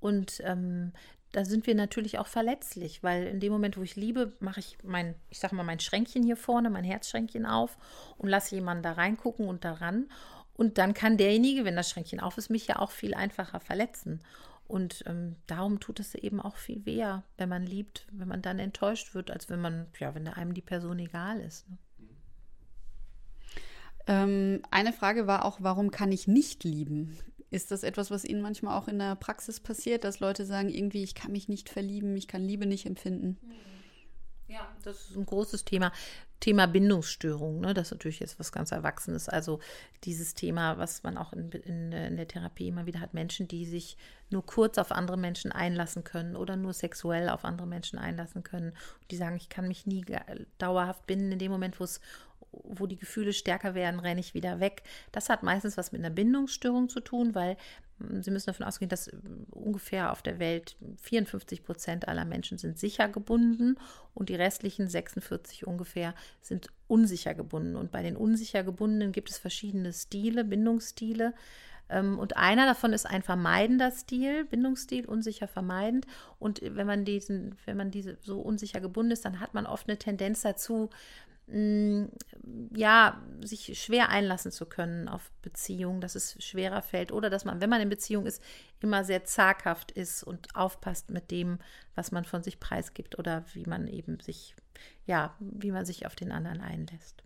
Und 0.00 0.40
ähm, 0.44 0.92
da 1.34 1.44
sind 1.44 1.66
wir 1.66 1.74
natürlich 1.74 2.18
auch 2.18 2.28
verletzlich, 2.28 3.02
weil 3.02 3.26
in 3.26 3.40
dem 3.40 3.52
Moment, 3.52 3.76
wo 3.76 3.82
ich 3.82 3.96
liebe, 3.96 4.32
mache 4.38 4.60
ich 4.60 4.78
mein, 4.84 5.14
ich 5.30 5.40
sage 5.40 5.56
mal, 5.56 5.64
mein 5.64 5.80
Schränkchen 5.80 6.22
hier 6.22 6.36
vorne, 6.36 6.70
mein 6.70 6.84
Herzschränkchen 6.84 7.44
auf 7.44 7.76
und 8.18 8.28
lasse 8.28 8.54
jemanden 8.54 8.84
da 8.84 8.92
reingucken 8.92 9.48
und 9.48 9.64
daran. 9.64 10.06
Und 10.54 10.78
dann 10.78 10.94
kann 10.94 11.16
derjenige, 11.16 11.64
wenn 11.64 11.74
das 11.74 11.90
Schränkchen 11.90 12.20
auf 12.20 12.38
ist, 12.38 12.50
mich 12.50 12.68
ja 12.68 12.78
auch 12.78 12.92
viel 12.92 13.14
einfacher 13.14 13.58
verletzen. 13.58 14.20
Und 14.68 15.02
ähm, 15.06 15.34
darum 15.46 15.80
tut 15.80 15.98
es 15.98 16.14
eben 16.14 16.40
auch 16.40 16.56
viel 16.56 16.86
weh, 16.86 17.04
wenn 17.36 17.48
man 17.48 17.66
liebt, 17.66 18.06
wenn 18.12 18.28
man 18.28 18.40
dann 18.40 18.60
enttäuscht 18.60 19.14
wird, 19.14 19.30
als 19.30 19.50
wenn 19.50 19.60
man, 19.60 19.88
ja, 19.98 20.14
wenn 20.14 20.28
einem 20.28 20.54
die 20.54 20.62
Person 20.62 21.00
egal 21.00 21.40
ist. 21.40 21.68
Ne? 21.68 21.78
Ähm, 24.06 24.62
eine 24.70 24.92
Frage 24.92 25.26
war 25.26 25.44
auch, 25.44 25.58
warum 25.60 25.90
kann 25.90 26.12
ich 26.12 26.28
nicht 26.28 26.64
lieben? 26.64 27.18
Ist 27.54 27.70
das 27.70 27.84
etwas, 27.84 28.10
was 28.10 28.24
Ihnen 28.24 28.42
manchmal 28.42 28.76
auch 28.76 28.88
in 28.88 28.98
der 28.98 29.14
Praxis 29.14 29.60
passiert, 29.60 30.02
dass 30.02 30.18
Leute 30.18 30.44
sagen, 30.44 30.70
irgendwie, 30.70 31.04
ich 31.04 31.14
kann 31.14 31.30
mich 31.30 31.48
nicht 31.48 31.68
verlieben, 31.68 32.16
ich 32.16 32.26
kann 32.26 32.42
Liebe 32.42 32.66
nicht 32.66 32.84
empfinden? 32.84 33.38
Ja, 34.48 34.68
das 34.82 35.10
ist 35.10 35.16
ein 35.16 35.24
großes 35.24 35.64
Thema. 35.64 35.92
Thema 36.40 36.66
Bindungsstörung, 36.66 37.60
ne? 37.60 37.72
das 37.72 37.86
ist 37.86 37.92
natürlich 37.92 38.18
jetzt 38.18 38.38
was 38.40 38.50
ganz 38.50 38.72
Erwachsenes. 38.72 39.28
Also 39.28 39.60
dieses 40.02 40.34
Thema, 40.34 40.78
was 40.78 41.04
man 41.04 41.16
auch 41.16 41.32
in, 41.32 41.50
in, 41.52 41.92
in, 41.92 42.16
der 42.16 42.28
Therapie 42.28 42.68
immer 42.68 42.86
wieder 42.86 43.00
hat, 43.00 43.14
Menschen, 43.14 43.46
die 43.46 43.64
sich 43.64 43.96
nur 44.30 44.44
kurz 44.44 44.76
auf 44.76 44.90
andere 44.90 45.16
Menschen 45.16 45.52
einlassen 45.52 46.02
können 46.02 46.34
oder 46.36 46.56
nur 46.56 46.72
sexuell 46.72 47.28
auf 47.28 47.44
andere 47.44 47.68
Menschen 47.68 48.00
einlassen 48.00 48.42
können. 48.42 48.74
Die 49.10 49.16
sagen, 49.16 49.36
ich 49.36 49.48
kann 49.48 49.68
mich 49.68 49.86
nie 49.86 50.04
dauerhaft 50.58 51.06
binden 51.06 51.32
in 51.32 51.38
dem 51.38 51.52
Moment, 51.52 51.78
wo 51.78 51.84
es 51.84 52.00
wo 52.64 52.86
die 52.86 52.96
Gefühle 52.96 53.32
stärker 53.32 53.74
werden, 53.74 54.00
renne 54.00 54.20
ich 54.20 54.34
wieder 54.34 54.60
weg. 54.60 54.82
Das 55.12 55.28
hat 55.28 55.42
meistens 55.42 55.76
was 55.76 55.92
mit 55.92 56.00
einer 56.00 56.14
Bindungsstörung 56.14 56.88
zu 56.88 57.00
tun, 57.00 57.34
weil 57.34 57.56
hm, 57.98 58.22
Sie 58.22 58.30
müssen 58.30 58.46
davon 58.46 58.66
ausgehen, 58.66 58.88
dass 58.88 59.06
hm, 59.06 59.46
ungefähr 59.50 60.12
auf 60.12 60.22
der 60.22 60.38
Welt 60.38 60.76
54 61.02 61.64
Prozent 61.64 62.08
aller 62.08 62.24
Menschen 62.24 62.58
sind 62.58 62.78
sicher 62.78 63.08
gebunden 63.08 63.76
und 64.14 64.28
die 64.28 64.36
restlichen 64.36 64.88
46 64.88 65.66
ungefähr 65.66 66.14
sind 66.40 66.68
unsicher 66.86 67.34
gebunden. 67.34 67.76
Und 67.76 67.90
bei 67.90 68.02
den 68.02 68.16
unsicher 68.16 68.62
gebundenen 68.62 69.12
gibt 69.12 69.30
es 69.30 69.38
verschiedene 69.38 69.92
Stile, 69.92 70.44
Bindungsstile. 70.44 71.34
Ähm, 71.88 72.18
und 72.18 72.36
einer 72.36 72.66
davon 72.66 72.92
ist 72.92 73.06
ein 73.06 73.22
vermeidender 73.22 73.90
Stil, 73.90 74.44
Bindungsstil, 74.44 75.06
unsicher 75.06 75.48
vermeidend. 75.48 76.06
Und 76.38 76.60
wenn 76.62 76.86
man 76.86 77.04
diesen, 77.04 77.56
wenn 77.66 77.76
man 77.76 77.90
diese 77.90 78.16
so 78.22 78.40
unsicher 78.40 78.80
gebunden 78.80 79.12
ist, 79.12 79.24
dann 79.24 79.40
hat 79.40 79.54
man 79.54 79.66
oft 79.66 79.88
eine 79.88 79.98
Tendenz 79.98 80.42
dazu, 80.42 80.90
Mm, 81.46 82.06
ja, 82.74 83.22
sich 83.42 83.80
schwer 83.82 84.08
einlassen 84.08 84.50
zu 84.50 84.64
können 84.64 85.08
auf 85.08 85.30
Beziehungen, 85.42 86.00
dass 86.00 86.14
es 86.14 86.42
schwerer 86.42 86.80
fällt 86.80 87.12
oder 87.12 87.28
dass 87.28 87.44
man, 87.44 87.60
wenn 87.60 87.68
man 87.68 87.82
in 87.82 87.90
Beziehung 87.90 88.24
ist, 88.24 88.42
immer 88.80 89.04
sehr 89.04 89.24
zaghaft 89.24 89.90
ist 89.92 90.22
und 90.22 90.54
aufpasst 90.56 91.10
mit 91.10 91.30
dem, 91.30 91.58
was 91.94 92.12
man 92.12 92.24
von 92.24 92.42
sich 92.42 92.60
preisgibt 92.60 93.18
oder 93.18 93.44
wie 93.52 93.66
man 93.66 93.88
eben 93.88 94.20
sich, 94.20 94.54
ja, 95.06 95.34
wie 95.38 95.70
man 95.70 95.84
sich 95.84 96.06
auf 96.06 96.16
den 96.16 96.32
anderen 96.32 96.62
einlässt. 96.62 97.22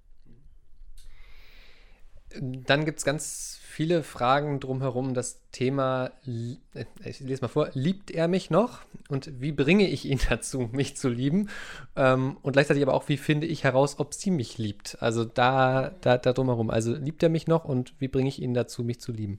Dann 2.40 2.84
gibt 2.84 2.98
es 2.98 3.04
ganz 3.04 3.58
viele 3.62 4.02
Fragen 4.02 4.60
drumherum. 4.60 5.14
Das 5.14 5.40
Thema, 5.52 6.10
äh, 6.26 6.84
ich 7.04 7.20
lese 7.20 7.42
mal 7.42 7.48
vor, 7.48 7.70
liebt 7.74 8.10
er 8.10 8.28
mich 8.28 8.50
noch? 8.50 8.80
Und 9.08 9.40
wie 9.40 9.52
bringe 9.52 9.88
ich 9.88 10.04
ihn 10.04 10.20
dazu, 10.28 10.68
mich 10.72 10.96
zu 10.96 11.08
lieben? 11.08 11.48
Ähm, 11.96 12.36
und 12.42 12.52
gleichzeitig 12.52 12.82
aber 12.82 12.94
auch, 12.94 13.08
wie 13.08 13.16
finde 13.16 13.46
ich 13.46 13.64
heraus, 13.64 13.98
ob 13.98 14.14
sie 14.14 14.30
mich 14.30 14.58
liebt? 14.58 14.98
Also 15.00 15.24
da, 15.24 15.94
da, 16.00 16.18
da 16.18 16.32
drumherum. 16.32 16.70
Also 16.70 16.94
liebt 16.94 17.22
er 17.22 17.28
mich 17.28 17.46
noch 17.46 17.64
und 17.64 17.94
wie 17.98 18.08
bringe 18.08 18.28
ich 18.28 18.42
ihn 18.42 18.52
dazu, 18.52 18.84
mich 18.84 19.00
zu 19.00 19.12
lieben? 19.12 19.38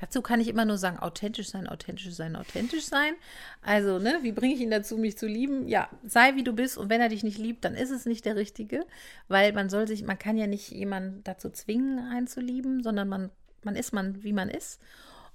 Dazu 0.00 0.22
kann 0.22 0.40
ich 0.40 0.48
immer 0.48 0.64
nur 0.64 0.78
sagen, 0.78 0.98
authentisch 0.98 1.48
sein, 1.48 1.66
authentisch 1.66 2.12
sein, 2.14 2.36
authentisch 2.36 2.84
sein. 2.84 3.14
Also, 3.62 3.98
ne, 3.98 4.18
wie 4.22 4.32
bringe 4.32 4.54
ich 4.54 4.60
ihn 4.60 4.70
dazu, 4.70 4.96
mich 4.96 5.18
zu 5.18 5.26
lieben? 5.26 5.68
Ja, 5.68 5.88
sei 6.04 6.34
wie 6.36 6.44
du 6.44 6.52
bist 6.52 6.78
und 6.78 6.90
wenn 6.90 7.00
er 7.00 7.08
dich 7.08 7.24
nicht 7.24 7.38
liebt, 7.38 7.64
dann 7.64 7.74
ist 7.74 7.90
es 7.90 8.06
nicht 8.06 8.24
der 8.24 8.36
Richtige, 8.36 8.84
weil 9.28 9.52
man 9.52 9.68
soll 9.68 9.88
sich, 9.88 10.02
man 10.04 10.18
kann 10.18 10.36
ja 10.36 10.46
nicht 10.46 10.70
jemanden 10.70 11.22
dazu 11.24 11.50
zwingen, 11.50 11.98
einen 11.98 12.26
zu 12.26 12.40
lieben, 12.40 12.82
sondern 12.82 13.08
man, 13.08 13.30
man 13.62 13.76
ist 13.76 13.92
man, 13.92 14.22
wie 14.22 14.32
man 14.32 14.50
ist. 14.50 14.80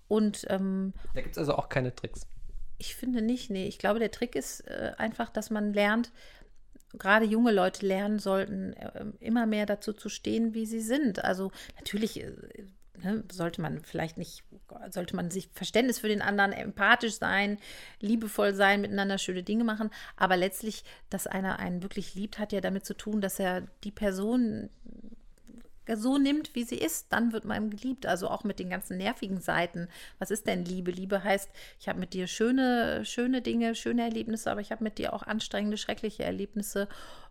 Und 0.08 0.46
ähm, 0.50 0.94
da 1.14 1.22
gibt 1.22 1.34
es 1.34 1.38
also 1.38 1.56
auch 1.56 1.70
keine 1.70 1.94
Tricks. 1.94 2.28
Ich 2.78 2.96
finde 2.96 3.22
nicht, 3.22 3.50
nee. 3.50 3.68
Ich 3.68 3.78
glaube, 3.78 4.00
der 4.00 4.12
Trick 4.12 4.36
ist 4.36 4.62
äh, 4.62 4.94
einfach, 4.98 5.30
dass 5.30 5.50
man 5.50 5.74
lernt, 5.74 6.12
gerade 6.98 7.26
junge 7.26 7.52
Leute 7.52 7.86
lernen 7.86 8.20
sollten, 8.20 8.74
äh, 8.74 9.06
immer 9.20 9.46
mehr 9.46 9.66
dazu 9.66 9.94
zu 9.94 10.10
stehen, 10.10 10.54
wie 10.54 10.66
sie 10.66 10.82
sind. 10.82 11.24
Also 11.24 11.52
natürlich 11.76 12.22
äh, 12.22 12.32
ne, 13.04 13.24
sollte 13.32 13.62
man 13.62 13.84
vielleicht 13.84 14.18
nicht, 14.18 14.44
sollte 14.90 15.16
man 15.16 15.32
sich 15.32 15.50
Verständnis 15.54 16.00
für 16.00 16.08
den 16.08 16.22
anderen, 16.22 16.52
empathisch 16.52 17.18
sein, 17.18 17.58
liebevoll 18.00 18.54
sein, 18.54 18.82
miteinander 18.82 19.18
schöne 19.18 19.44
Dinge 19.44 19.64
machen. 19.64 19.90
Aber 20.16 20.38
letztlich, 20.38 20.84
dass 21.10 21.28
einer 21.28 21.60
einen 21.60 21.84
wirklich 21.84 22.16
liebt, 22.16 22.40
hat 22.40 22.52
ja 22.52 22.62
damit 22.62 22.86
zu 22.86 22.96
tun, 22.96 23.22
dass 23.22 23.40
er 23.40 23.62
die 23.84 23.92
Person 23.92 24.70
so 25.96 26.18
nimmt, 26.18 26.54
wie 26.56 26.64
sie 26.64 26.78
ist, 26.78 27.12
dann 27.12 27.34
wird 27.34 27.46
man 27.46 27.70
geliebt. 27.70 28.06
Also 28.06 28.28
auch 28.30 28.44
mit 28.44 28.60
den 28.60 28.70
ganzen 28.70 28.98
nervigen 28.98 29.42
Seiten. 29.42 29.88
Was 30.20 30.32
ist 30.32 30.48
denn 30.48 30.66
Liebe? 30.66 30.92
Liebe 30.92 31.24
heißt, 31.24 31.50
ich 31.80 31.90
habe 31.90 32.00
mit 32.00 32.14
dir 32.14 32.28
schöne, 32.28 33.04
schöne 33.06 33.42
Dinge, 33.42 33.76
schöne 33.76 34.04
Erlebnisse, 34.04 34.52
aber 34.52 34.62
ich 34.62 34.72
habe 34.72 34.84
mit 34.84 34.98
dir 34.98 35.14
auch 35.14 35.24
anstrengende, 35.24 35.78
schreckliche 35.78 36.24
Erlebnisse, 36.24 36.88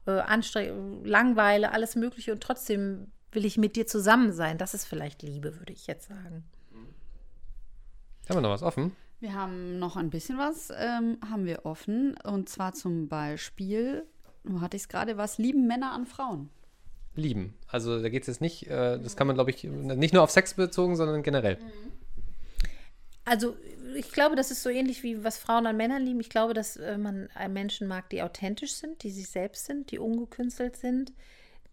äh, 0.07 0.23
Langweile, 1.05 1.73
alles 1.73 1.97
Mögliche 1.97 2.33
und 2.33 2.43
trotzdem 2.43 3.13
will 3.33 3.45
ich 3.45 3.59
mit 3.59 3.77
dir 3.77 3.87
zusammen 3.87 4.33
sein. 4.33 4.59
Das 4.59 4.75
ist 4.75 4.85
vielleicht 4.85 5.23
Liebe, 5.23 5.59
würde 5.59 5.73
ich 5.73 5.87
jetzt 5.87 6.09
sagen. 6.09 6.45
Haben 8.29 8.37
wir 8.37 8.41
noch 8.43 8.51
was 8.51 8.63
offen? 8.63 8.93
Wir 9.21 9.35
haben 9.35 9.79
noch 9.79 9.97
ein 9.97 10.11
bisschen 10.11 10.39
was, 10.39 10.71
ähm, 10.77 11.19
haben 11.29 11.47
wir 11.47 11.65
offen. 11.65 12.17
Und 12.25 12.49
zwar 12.49 12.75
zum 12.75 13.09
Beispiel, 13.09 14.05
wo 14.45 14.61
hatte 14.61 14.77
ich 14.77 14.85
es 14.85 14.89
gerade, 14.89 15.17
was 15.17 15.39
lieben 15.39 15.67
Männer 15.67 15.93
an 15.93 16.07
Frauen? 16.07 16.51
Lieben. 17.15 17.55
Also 17.67 18.01
da 18.01 18.09
geht 18.11 18.23
es 18.23 18.29
jetzt 18.29 18.41
nicht, 18.41 18.69
äh, 18.69 18.99
das 18.99 19.17
kann 19.17 19.27
man, 19.27 19.35
glaube 19.35 19.51
ich, 19.51 19.65
nicht 19.65 20.15
nur 20.15 20.23
auf 20.23 20.31
Sex 20.31 20.55
bezogen, 20.55 20.95
sondern 20.95 21.23
generell. 21.23 21.59
Also 23.25 23.57
ich 23.97 24.13
glaube, 24.13 24.37
das 24.37 24.51
ist 24.51 24.63
so 24.63 24.71
ähnlich 24.71 25.03
wie 25.03 25.25
was 25.25 25.39
Frauen 25.39 25.67
an 25.67 25.77
Männern 25.77 26.03
lieben. 26.03 26.21
Ich 26.21 26.31
glaube, 26.31 26.55
dass 26.55 26.77
äh, 26.77 26.97
man 26.97 27.29
Menschen 27.49 27.89
mag, 27.89 28.09
die 28.11 28.23
authentisch 28.23 28.75
sind, 28.75 29.03
die 29.03 29.11
sich 29.11 29.29
selbst 29.29 29.67
sind, 29.67 29.91
die 29.91 29.99
ungekünstelt 29.99 30.77
sind, 30.77 31.13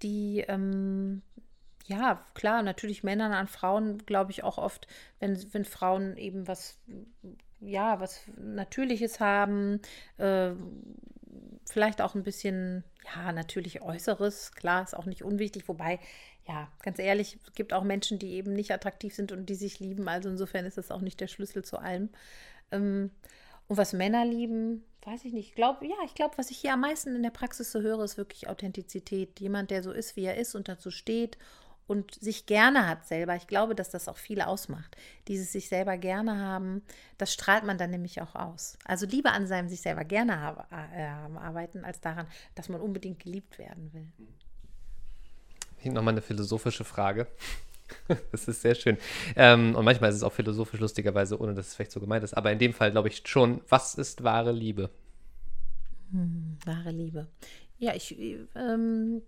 die 0.02 0.44
ähm, 0.48 1.22
ja, 1.88 2.26
klar, 2.34 2.64
natürlich 2.64 3.04
Männern 3.04 3.32
an 3.32 3.48
Frauen, 3.48 4.00
glaube 4.06 4.32
ich 4.32 4.44
auch 4.44 4.58
oft, 4.58 4.88
wenn, 5.20 5.38
wenn 5.54 5.66
Frauen 5.66 6.18
eben 6.18 6.48
was, 6.48 6.80
ja, 7.60 8.00
was 8.00 8.22
Natürliches 8.38 9.20
haben, 9.20 9.80
äh, 10.18 10.52
vielleicht 11.66 12.02
auch 12.02 12.16
ein 12.16 12.24
bisschen, 12.24 12.84
ja, 13.16 13.32
natürlich 13.32 13.82
Äußeres, 13.82 14.54
klar, 14.54 14.84
ist 14.84 14.96
auch 14.96 15.06
nicht 15.06 15.24
unwichtig, 15.24 15.68
wobei, 15.68 16.00
ja, 16.48 16.70
ganz 16.82 16.98
ehrlich, 16.98 17.38
es 17.46 17.54
gibt 17.54 17.72
auch 17.72 17.84
Menschen, 17.84 18.18
die 18.18 18.34
eben 18.34 18.54
nicht 18.54 18.72
attraktiv 18.72 19.14
sind 19.14 19.32
und 19.32 19.46
die 19.48 19.56
sich 19.56 19.80
lieben, 19.80 20.08
also 20.08 20.30
insofern 20.30 20.66
ist 20.66 20.80
das 20.80 20.92
auch 20.92 21.02
nicht 21.02 21.20
der 21.20 21.28
Schlüssel 21.28 21.64
zu 21.64 21.78
allem. 21.78 22.10
Ähm, 22.72 23.12
und 23.68 23.78
was 23.78 23.94
Männer 23.94 24.26
lieben, 24.26 24.84
weiß 25.04 25.26
ich 25.26 25.34
nicht. 25.34 25.50
Ich 25.50 25.56
glaube, 25.56 25.86
ja, 25.86 25.96
ich 26.06 26.16
glaube, 26.16 26.38
was 26.38 26.52
ich 26.52 26.58
hier 26.58 26.74
am 26.74 26.82
meisten 26.82 27.16
in 27.16 27.24
der 27.24 27.32
Praxis 27.32 27.72
so 27.72 27.82
höre, 27.82 28.04
ist 28.04 28.18
wirklich 28.18 28.48
Authentizität. 28.48 29.40
Jemand, 29.40 29.72
der 29.72 29.82
so 29.82 29.92
ist, 29.92 30.16
wie 30.16 30.26
er 30.26 30.38
ist 30.38 30.54
und 30.56 30.68
dazu 30.68 30.92
steht 30.92 31.38
und 31.88 32.16
sich 32.16 32.46
gerne 32.46 32.88
hat 32.88 33.08
selber. 33.08 33.36
Ich 33.36 33.48
glaube, 33.48 33.76
dass 33.76 33.90
das 33.90 34.08
auch 34.08 34.18
viel 34.18 34.42
ausmacht. 34.42 34.96
Dieses 35.28 35.52
sich 35.52 35.70
selber 35.70 35.98
gerne 35.98 36.40
haben, 36.40 36.82
das 37.18 37.34
strahlt 37.34 37.64
man 37.64 37.78
dann 37.78 37.92
nämlich 37.92 38.22
auch 38.22 38.36
aus. 38.36 38.78
Also 38.86 39.06
lieber 39.06 39.34
an 39.34 39.48
seinem 39.48 39.70
sich 39.70 39.82
selber 39.82 40.04
gerne 40.04 40.40
haben, 40.40 40.62
äh, 40.72 41.06
arbeiten, 41.38 41.86
als 41.86 42.02
daran, 42.02 42.28
dass 42.56 42.70
man 42.70 42.82
unbedingt 42.82 43.20
geliebt 43.20 43.60
werden 43.60 43.94
will. 43.94 44.08
Hier 45.78 45.92
nochmal 45.92 46.14
eine 46.14 46.22
philosophische 46.22 46.84
Frage. 46.84 47.28
Das 48.32 48.48
ist 48.48 48.64
sehr 48.64 48.74
schön. 48.74 48.98
Ähm, 49.36 49.76
und 49.76 49.86
manchmal 49.86 50.10
ist 50.10 50.16
es 50.16 50.24
auch 50.24 50.34
philosophisch 50.34 50.80
lustigerweise, 50.80 51.40
ohne 51.40 51.54
dass 51.54 51.68
es 51.68 51.76
vielleicht 51.76 51.92
so 51.92 52.00
gemeint 52.00 52.24
ist. 52.24 52.34
Aber 52.34 52.52
in 52.52 52.58
dem 52.58 52.74
Fall 52.74 52.90
glaube 52.90 53.10
ich 53.10 53.22
schon, 53.28 53.62
was 53.70 53.94
ist 53.94 54.24
wahre 54.24 54.52
Liebe? 54.52 54.90
Hm, 56.12 56.58
wahre 56.66 56.90
Liebe. 56.90 57.28
Ja, 57.78 57.94
ich 57.94 58.18
ähm, 58.56 59.22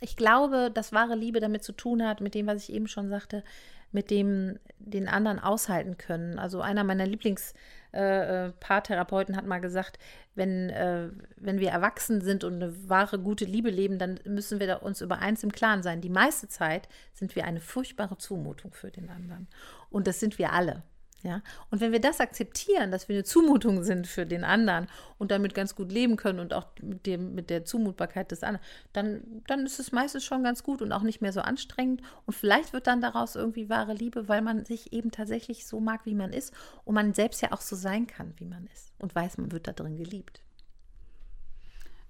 ich 0.00 0.16
glaube, 0.16 0.70
dass 0.72 0.92
wahre 0.92 1.14
Liebe 1.14 1.40
damit 1.40 1.64
zu 1.64 1.72
tun 1.72 2.06
hat, 2.06 2.20
mit 2.20 2.34
dem, 2.34 2.46
was 2.46 2.68
ich 2.68 2.74
eben 2.74 2.88
schon 2.88 3.08
sagte, 3.08 3.42
mit 3.90 4.10
dem 4.10 4.58
den 4.78 5.08
anderen 5.08 5.38
aushalten 5.38 5.96
können. 5.96 6.38
Also 6.38 6.60
einer 6.60 6.84
meiner 6.84 7.06
Lieblingspaartherapeuten 7.06 9.34
äh, 9.34 9.38
hat 9.38 9.46
mal 9.46 9.60
gesagt, 9.60 9.98
wenn, 10.34 10.70
äh, 10.70 11.08
wenn 11.36 11.58
wir 11.58 11.70
erwachsen 11.70 12.20
sind 12.20 12.44
und 12.44 12.54
eine 12.54 12.88
wahre, 12.88 13.18
gute 13.18 13.44
Liebe 13.44 13.70
leben, 13.70 13.98
dann 13.98 14.20
müssen 14.24 14.60
wir 14.60 14.82
uns 14.82 15.00
über 15.00 15.18
eins 15.18 15.42
im 15.42 15.52
Klaren 15.52 15.82
sein. 15.82 16.00
Die 16.00 16.10
meiste 16.10 16.48
Zeit 16.48 16.88
sind 17.12 17.34
wir 17.34 17.44
eine 17.44 17.60
furchtbare 17.60 18.18
Zumutung 18.18 18.72
für 18.72 18.90
den 18.90 19.10
anderen. 19.10 19.48
Und 19.90 20.06
das 20.06 20.20
sind 20.20 20.38
wir 20.38 20.52
alle. 20.52 20.82
Ja, 21.24 21.42
und 21.72 21.80
wenn 21.80 21.90
wir 21.90 22.00
das 22.00 22.20
akzeptieren, 22.20 22.92
dass 22.92 23.08
wir 23.08 23.16
eine 23.16 23.24
Zumutung 23.24 23.82
sind 23.82 24.06
für 24.06 24.24
den 24.24 24.44
anderen 24.44 24.86
und 25.18 25.32
damit 25.32 25.52
ganz 25.52 25.74
gut 25.74 25.90
leben 25.90 26.16
können 26.16 26.38
und 26.38 26.54
auch 26.54 26.66
mit, 26.80 27.06
dem, 27.06 27.34
mit 27.34 27.50
der 27.50 27.64
Zumutbarkeit 27.64 28.30
des 28.30 28.44
anderen, 28.44 28.64
dann, 28.92 29.42
dann 29.48 29.66
ist 29.66 29.80
es 29.80 29.90
meistens 29.90 30.24
schon 30.24 30.44
ganz 30.44 30.62
gut 30.62 30.80
und 30.80 30.92
auch 30.92 31.02
nicht 31.02 31.20
mehr 31.20 31.32
so 31.32 31.40
anstrengend. 31.40 32.02
Und 32.24 32.34
vielleicht 32.34 32.72
wird 32.72 32.86
dann 32.86 33.00
daraus 33.00 33.34
irgendwie 33.34 33.68
wahre 33.68 33.94
Liebe, 33.94 34.28
weil 34.28 34.42
man 34.42 34.64
sich 34.64 34.92
eben 34.92 35.10
tatsächlich 35.10 35.66
so 35.66 35.80
mag, 35.80 36.06
wie 36.06 36.14
man 36.14 36.32
ist 36.32 36.54
und 36.84 36.94
man 36.94 37.12
selbst 37.14 37.42
ja 37.42 37.50
auch 37.50 37.62
so 37.62 37.74
sein 37.74 38.06
kann, 38.06 38.34
wie 38.36 38.46
man 38.46 38.68
ist 38.72 38.92
und 39.00 39.12
weiß, 39.12 39.38
man 39.38 39.50
wird 39.50 39.66
da 39.66 39.72
drin 39.72 39.96
geliebt. 39.96 40.40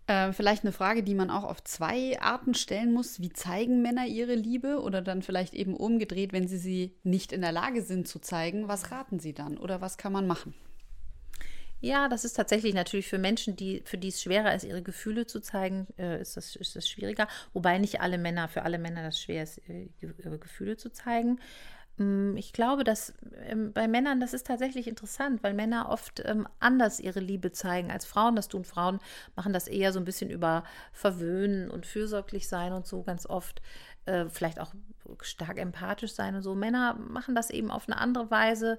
Äh, 0.09 0.33
vielleicht 0.33 0.65
eine 0.65 0.73
Frage, 0.73 1.03
die 1.03 1.15
man 1.15 1.31
auch 1.31 1.45
auf 1.45 1.63
zwei 1.63 2.19
Arten 2.19 2.55
stellen 2.55 2.95
muss. 2.95 3.21
Wie 3.21 3.29
zeigen 3.29 3.83
Männer 3.83 4.07
ihre 4.07 4.35
Liebe? 4.35 4.81
Oder 4.81 5.03
dann 5.03 5.23
vielleicht 5.23 5.53
eben 5.53 5.77
umgedreht, 5.77 6.33
wenn 6.33 6.49
sie 6.49 6.57
sie 6.57 6.97
nicht 7.03 7.31
in 7.31 7.43
der 7.43 7.53
Lage 7.53 7.83
sind 7.83 8.09
zu 8.09 8.19
zeigen, 8.19 8.69
was 8.69 8.91
raten 8.91 9.21
sie 9.21 9.35
dann? 9.35 9.59
Oder 9.59 9.83
was 9.83 9.99
kann 9.99 10.13
man 10.13 10.27
machen? 10.27 10.55
Ja, 11.81 12.09
das 12.09 12.25
ist 12.25 12.33
tatsächlich 12.33 12.75
natürlich 12.75 13.07
für 13.07 13.19
Menschen, 13.19 13.55
die, 13.55 13.83
für 13.85 13.99
die 13.99 14.09
es 14.09 14.23
schwerer 14.23 14.55
ist, 14.55 14.65
ihre 14.65 14.83
Gefühle 14.83 15.27
zu 15.27 15.41
zeigen, 15.41 15.87
äh, 15.99 16.23
ist, 16.23 16.39
das, 16.39 16.57
ist 16.57 16.75
das 16.75 16.89
schwieriger. 16.89 17.29
Wobei 17.53 17.77
nicht 17.77 18.01
alle 18.01 18.17
Männer, 18.17 18.49
für 18.49 18.63
alle 18.63 18.79
Männer 18.79 19.03
das 19.03 19.21
schwer 19.21 19.43
ist, 19.43 19.61
ihre 20.01 20.39
Gefühle 20.39 20.79
zu 20.79 20.91
zeigen. 20.91 21.39
Mm, 21.99 22.37
ich 22.37 22.53
glaube, 22.53 22.85
dass 22.85 23.13
ähm, 23.47 23.73
bei 23.73 23.89
Männern, 23.89 24.21
das 24.21 24.33
ist 24.33 24.47
tatsächlich 24.47 24.89
interessant, 24.89 25.43
weil 25.43 25.55
Männer 25.55 25.89
oft 25.91 26.23
ähm, 26.25 26.49
anders 26.61 27.01
ihre 27.01 27.21
Liebe 27.21 27.53
zeigen 27.53 27.91
als 27.91 28.05
Frauen 28.07 28.37
das 28.37 28.49
tun. 28.49 28.65
Frauen 28.65 29.01
machen 29.37 29.53
das 29.53 29.69
eher 29.69 29.93
so 29.93 29.99
ein 29.99 30.05
bisschen 30.05 30.31
über 30.31 30.65
Verwöhnen 30.93 31.71
und 31.71 31.87
fürsorglich 31.87 32.49
sein 32.49 32.73
und 32.73 32.87
so 32.87 33.03
ganz 33.03 33.27
oft. 33.27 33.61
Äh, 34.07 34.27
vielleicht 34.29 34.61
auch 34.61 34.73
stark 35.23 35.59
empathisch 35.59 36.13
sein 36.13 36.35
und 36.35 36.43
so. 36.43 36.55
Männer 36.55 36.95
machen 36.95 37.35
das 37.35 37.51
eben 37.51 37.71
auf 37.71 37.89
eine 37.89 37.99
andere 37.99 38.31
Weise 38.31 38.79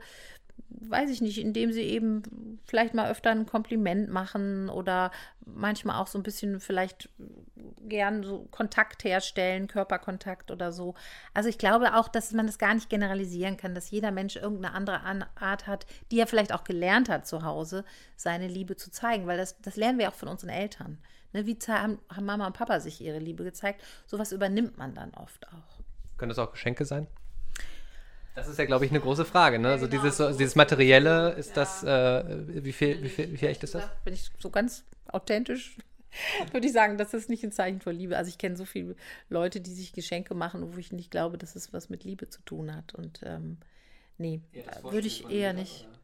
weiß 0.70 1.10
ich 1.10 1.22
nicht, 1.22 1.40
indem 1.40 1.72
sie 1.72 1.84
eben 1.84 2.60
vielleicht 2.66 2.94
mal 2.94 3.10
öfter 3.10 3.32
ein 3.32 3.46
Kompliment 3.46 4.10
machen 4.10 4.70
oder 4.70 5.12
manchmal 5.46 6.02
auch 6.02 6.08
so 6.08 6.20
ein 6.20 6.24
bisschen 6.24 6.60
vielleicht 6.60 7.10
gern 7.88 8.24
so 8.24 8.48
Kontakt 8.52 9.04
herstellen, 9.04 9.68
Körperkontakt 9.68 10.52
oder 10.52 10.72
so. 10.72 10.96
Also 11.34 11.50
ich 11.50 11.58
glaube 11.58 11.96
auch, 11.96 12.08
dass 12.08 12.32
man 12.32 12.48
das 12.48 12.58
gar 12.58 12.74
nicht 12.74 12.90
generalisieren 12.90 13.58
kann, 13.58 13.76
dass 13.76 13.92
jeder 13.92 14.12
Mensch 14.12 14.36
irgendeine 14.36 14.76
andere 14.76 15.02
Art 15.36 15.68
hat, 15.68 15.86
die 16.12 16.20
er 16.20 16.28
vielleicht 16.28 16.54
auch 16.54 16.64
gelernt 16.64 17.10
hat 17.10 17.28
zu 17.28 17.44
Hause, 17.44 17.86
seine 18.16 18.48
Liebe 18.48 18.76
zu 18.76 18.92
zeigen, 18.92 19.28
weil 19.28 19.38
das, 19.38 19.60
das 19.62 19.76
lernen 19.76 20.00
wir 20.00 20.10
auch 20.10 20.16
von 20.16 20.28
unseren 20.28 20.50
Eltern. 20.50 21.00
Ne, 21.32 21.46
wie 21.46 21.58
haben, 21.68 22.00
haben 22.10 22.26
Mama 22.26 22.48
und 22.48 22.54
Papa 22.54 22.80
sich 22.80 23.02
ihre 23.02 23.20
Liebe 23.20 23.44
gezeigt? 23.44 23.84
Sowas 24.08 24.32
übernimmt 24.32 24.78
man 24.78 24.96
dann 24.96 25.14
oft 25.14 25.48
auch. 25.48 25.80
Können 26.18 26.30
das 26.30 26.40
auch 26.40 26.52
Geschenke 26.52 26.86
sein? 26.86 27.08
Das 28.36 28.48
ist 28.48 28.58
ja, 28.58 28.66
glaube 28.66 28.86
ich, 28.86 28.92
eine 28.92 29.00
große 29.00 29.26
Frage. 29.26 29.60
Ne? 29.60 29.70
Also 29.70 29.88
genau. 29.88 30.04
dieses, 30.04 30.38
dieses 30.38 30.56
Materielle, 30.56 31.32
ist 31.32 31.58
das, 31.58 31.84
äh, 31.84 32.64
wie, 32.64 32.72
viel, 32.72 33.04
wie, 33.04 33.10
viel, 33.10 33.32
wie 33.32 33.38
viel 33.38 33.50
echt 33.50 33.64
ist 33.64 33.76
das? 33.76 33.84
Wenn 34.04 34.14
ich 34.14 34.32
so 34.40 34.50
ganz 34.50 34.86
authentisch 35.08 35.78
würde 36.52 36.68
ich 36.68 36.74
sagen, 36.74 36.98
das 36.98 37.14
ist 37.14 37.30
nicht 37.30 37.44
ein 37.44 37.52
Zeichen 37.52 37.82
von 37.82 37.96
Liebe. 37.96 38.18
Also 38.18 38.30
ich 38.30 38.38
kenne 38.38 38.56
so 38.56 38.66
viele 38.66 38.96
Leute, 39.30 39.62
die 39.62 39.74
sich 39.74 39.94
Geschenke 39.94 40.36
machen, 40.36 40.74
wo 40.74 40.78
ich 40.78 40.92
nicht 40.92 41.12
glaube, 41.12 41.38
dass 41.38 41.56
es 41.56 41.74
was 41.74 41.90
mit 41.90 42.04
Liebe 42.04 42.30
zu 42.30 42.42
tun 42.42 42.76
hat. 42.76 42.96
Und 42.96 43.22
ähm, 43.24 43.58
nee, 44.18 44.42
ja, 44.52 44.84
würde 44.84 45.08
ich 45.08 45.30
eher 45.30 45.54
nicht. 45.54 45.88
Oder? 45.88 46.00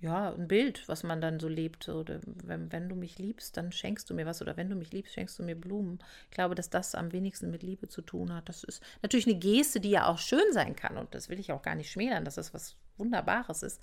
ja, 0.00 0.32
ein 0.32 0.46
Bild, 0.46 0.86
was 0.88 1.02
man 1.04 1.20
dann 1.20 1.40
so 1.40 1.48
lebt. 1.48 1.88
Oder 1.88 2.20
wenn, 2.24 2.70
wenn 2.70 2.88
du 2.88 2.94
mich 2.94 3.18
liebst, 3.18 3.56
dann 3.56 3.72
schenkst 3.72 4.08
du 4.10 4.14
mir 4.14 4.26
was. 4.26 4.42
Oder 4.42 4.56
wenn 4.56 4.68
du 4.68 4.76
mich 4.76 4.92
liebst, 4.92 5.14
schenkst 5.14 5.38
du 5.38 5.42
mir 5.42 5.56
Blumen. 5.56 5.98
Ich 6.24 6.32
glaube, 6.32 6.54
dass 6.54 6.68
das 6.68 6.94
am 6.94 7.12
wenigsten 7.12 7.50
mit 7.50 7.62
Liebe 7.62 7.88
zu 7.88 8.02
tun 8.02 8.34
hat. 8.34 8.48
Das 8.48 8.62
ist 8.62 8.82
natürlich 9.02 9.26
eine 9.26 9.38
Geste, 9.38 9.80
die 9.80 9.90
ja 9.90 10.06
auch 10.06 10.18
schön 10.18 10.52
sein 10.52 10.76
kann. 10.76 10.98
Und 10.98 11.14
das 11.14 11.28
will 11.28 11.40
ich 11.40 11.52
auch 11.52 11.62
gar 11.62 11.74
nicht 11.74 11.90
schmälern, 11.90 12.24
dass 12.24 12.34
das 12.34 12.52
was 12.52 12.76
Wunderbares 12.98 13.62
ist. 13.62 13.80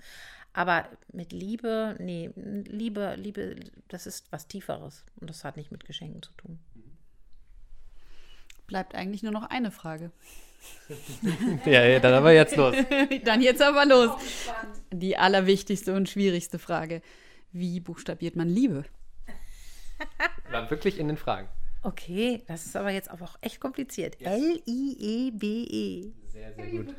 Aber 0.54 0.88
mit 1.12 1.32
Liebe, 1.32 1.96
nee, 1.98 2.30
Liebe, 2.36 3.16
Liebe, 3.16 3.56
das 3.88 4.06
ist 4.06 4.30
was 4.30 4.46
Tieferes. 4.46 5.04
Und 5.20 5.28
das 5.28 5.44
hat 5.44 5.56
nicht 5.56 5.72
mit 5.72 5.84
Geschenken 5.84 6.22
zu 6.22 6.32
tun. 6.34 6.60
Bleibt 8.68 8.94
eigentlich 8.94 9.24
nur 9.24 9.32
noch 9.32 9.50
eine 9.50 9.72
Frage. 9.72 10.12
ja, 11.66 11.84
ja, 11.84 11.98
dann 11.98 12.14
aber 12.14 12.32
jetzt 12.32 12.56
los. 12.56 12.74
dann 13.24 13.42
jetzt 13.42 13.60
aber 13.60 13.84
los. 13.84 14.12
Die 14.92 15.18
allerwichtigste 15.18 15.94
und 15.94 16.08
schwierigste 16.08 16.58
Frage. 16.58 17.02
Wie 17.52 17.80
buchstabiert 17.80 18.36
man 18.36 18.48
Liebe? 18.48 18.84
War 20.50 20.70
wirklich 20.70 20.98
in 20.98 21.08
den 21.08 21.16
Fragen. 21.16 21.48
Okay, 21.82 22.42
das 22.46 22.64
ist 22.64 22.76
aber 22.76 22.90
jetzt 22.90 23.10
auch 23.10 23.36
echt 23.42 23.60
kompliziert. 23.60 24.18
L-I-E-B-E. 24.20 26.00
-E. 26.06 26.12
Sehr, 26.32 26.54
sehr 26.54 26.66
gut. 26.70 26.94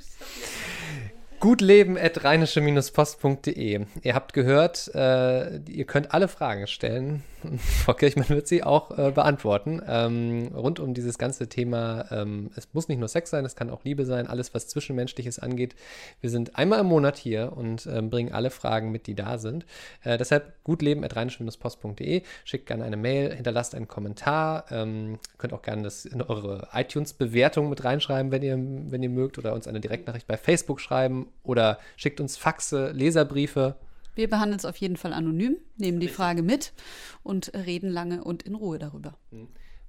Gutleben.rheinische-post.de. 1.45 3.85
Ihr 4.01 4.15
habt 4.15 4.33
gehört, 4.33 4.89
äh, 4.95 5.57
ihr 5.57 5.85
könnt 5.85 6.11
alle 6.11 6.27
Fragen 6.27 6.65
stellen. 6.65 7.21
Frau 7.57 7.93
Kirchmann 7.93 8.29
wird 8.29 8.47
sie 8.47 8.63
auch 8.63 8.97
äh, 8.97 9.11
beantworten. 9.11 9.81
Ähm, 9.87 10.51
rund 10.53 10.79
um 10.79 10.93
dieses 10.93 11.17
ganze 11.17 11.47
Thema, 11.47 12.05
ähm, 12.11 12.51
es 12.55 12.73
muss 12.73 12.87
nicht 12.87 12.99
nur 12.99 13.07
Sex 13.07 13.29
sein, 13.29 13.45
es 13.45 13.55
kann 13.55 13.69
auch 13.69 13.83
Liebe 13.83 14.05
sein, 14.05 14.27
alles, 14.27 14.53
was 14.53 14.67
Zwischenmenschliches 14.67 15.39
angeht. 15.39 15.75
Wir 16.21 16.29
sind 16.29 16.55
einmal 16.55 16.79
im 16.79 16.87
Monat 16.87 17.17
hier 17.17 17.53
und 17.55 17.87
ähm, 17.87 18.09
bringen 18.09 18.33
alle 18.33 18.49
Fragen 18.49 18.91
mit, 18.91 19.07
die 19.07 19.15
da 19.15 19.37
sind. 19.37 19.65
Äh, 20.03 20.17
deshalb 20.17 20.63
gutleben.rheinische-post.de. 20.63 22.23
Schickt 22.43 22.65
gerne 22.65 22.83
eine 22.83 22.97
Mail, 22.97 23.33
hinterlasst 23.33 23.75
einen 23.75 23.87
Kommentar. 23.87 24.65
Ähm, 24.71 25.19
könnt 25.37 25.53
auch 25.53 25.61
gerne 25.61 25.83
das 25.83 26.05
in 26.05 26.21
eure 26.21 26.69
iTunes-Bewertung 26.73 27.69
mit 27.69 27.83
reinschreiben, 27.83 28.31
wenn 28.31 28.41
ihr, 28.41 28.57
wenn 28.57 29.03
ihr 29.03 29.09
mögt, 29.09 29.37
oder 29.37 29.53
uns 29.53 29.67
eine 29.67 29.79
Direktnachricht 29.79 30.27
bei 30.27 30.37
Facebook 30.37 30.81
schreiben 30.81 31.27
oder 31.43 31.79
schickt 31.97 32.19
uns 32.19 32.37
Faxe, 32.37 32.91
Leserbriefe. 32.91 33.75
Wir 34.15 34.29
behandeln 34.29 34.57
es 34.57 34.65
auf 34.65 34.77
jeden 34.77 34.97
Fall 34.97 35.13
anonym, 35.13 35.57
nehmen 35.77 35.99
die 35.99 36.07
Frage 36.07 36.41
mit 36.41 36.73
und 37.21 37.53
reden 37.53 37.89
lange 37.89 38.23
und 38.23 38.43
in 38.43 38.55
Ruhe 38.55 38.79
darüber. 38.79 39.17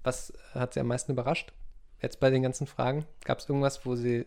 Was 0.03 0.33
hat 0.53 0.75
Sie 0.75 0.81
am 0.81 0.89
meisten 0.89 1.12
überrascht? 1.12 1.53
Jetzt 2.03 2.21
bei 2.21 2.31
den 2.31 2.43
ganzen 2.43 2.67
Fragen? 2.67 3.07
Gab 3.25 3.39
es 3.39 3.49
irgendwas, 3.49 3.87
wo 3.87 3.95
Sie 3.95 4.27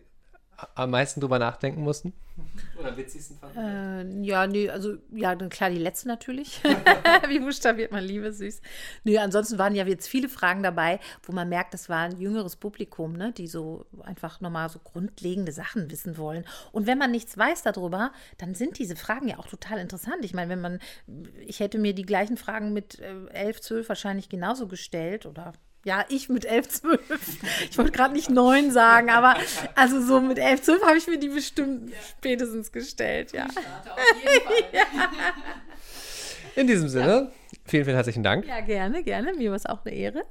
am 0.74 0.90
meisten 0.90 1.20
drüber 1.20 1.38
nachdenken 1.38 1.82
mussten? 1.82 2.12
Oder 2.78 2.96
witzigsten 2.96 3.38
fanden? 3.38 4.24
Äh, 4.24 4.26
ja, 4.26 4.46
nee, 4.46 4.70
also 4.70 4.96
ja, 5.12 5.34
dann 5.34 5.50
klar 5.50 5.70
die 5.70 5.78
letzte 5.78 6.08
natürlich. 6.08 6.62
Wie 7.28 7.40
buchstabiert 7.40 7.92
man 7.92 8.02
Liebe, 8.02 8.32
süß. 8.32 8.60
Nee, 9.04 9.18
ansonsten 9.18 9.58
waren 9.58 9.74
ja 9.74 9.84
jetzt 9.84 10.08
viele 10.08 10.28
Fragen 10.28 10.62
dabei, 10.62 11.00
wo 11.22 11.32
man 11.32 11.48
merkt, 11.48 11.74
das 11.74 11.88
war 11.88 12.00
ein 12.00 12.18
jüngeres 12.18 12.56
Publikum, 12.56 13.12
ne, 13.12 13.32
die 13.32 13.46
so 13.46 13.86
einfach 14.02 14.40
nochmal 14.40 14.68
so 14.68 14.78
grundlegende 14.78 15.52
Sachen 15.52 15.90
wissen 15.90 16.16
wollen. 16.16 16.44
Und 16.72 16.86
wenn 16.86 16.98
man 16.98 17.10
nichts 17.10 17.36
weiß 17.36 17.62
darüber, 17.62 18.12
dann 18.38 18.54
sind 18.54 18.78
diese 18.78 18.96
Fragen 18.96 19.28
ja 19.28 19.38
auch 19.38 19.46
total 19.46 19.78
interessant. 19.78 20.24
Ich 20.24 20.34
meine, 20.34 20.50
wenn 20.50 20.60
man, 20.60 20.78
ich 21.46 21.60
hätte 21.60 21.78
mir 21.78 21.94
die 21.94 22.06
gleichen 22.06 22.36
Fragen 22.36 22.72
mit 22.72 22.98
äh, 23.00 23.26
11, 23.32 23.60
12 23.60 23.88
wahrscheinlich 23.88 24.28
genauso 24.28 24.66
gestellt 24.66 25.26
oder 25.26 25.52
ja, 25.84 26.04
ich 26.08 26.28
mit 26.28 26.44
11, 26.44 26.68
12. 26.68 27.00
Ich 27.70 27.78
wollte 27.78 27.92
gerade 27.92 28.12
nicht 28.12 28.30
9 28.30 28.70
sagen, 28.70 29.10
aber 29.10 29.34
also 29.74 30.00
so 30.00 30.20
mit 30.20 30.38
11, 30.38 30.62
12 30.62 30.82
habe 30.82 30.98
ich 30.98 31.06
mir 31.06 31.18
die 31.18 31.28
bestimmt 31.28 31.90
ja. 31.90 31.96
spätestens 32.10 32.70
gestellt, 32.72 33.32
ja. 33.32 33.46
ja. 34.72 34.84
In 36.56 36.66
diesem 36.66 36.88
Sinne, 36.88 37.32
vielen, 37.64 37.84
vielen 37.84 37.96
herzlichen 37.96 38.22
Dank. 38.22 38.46
Ja, 38.46 38.60
gerne, 38.60 39.02
gerne. 39.02 39.32
Mir 39.34 39.50
war 39.50 39.56
es 39.56 39.66
auch 39.66 39.84
eine 39.84 39.94
Ehre. 39.94 40.24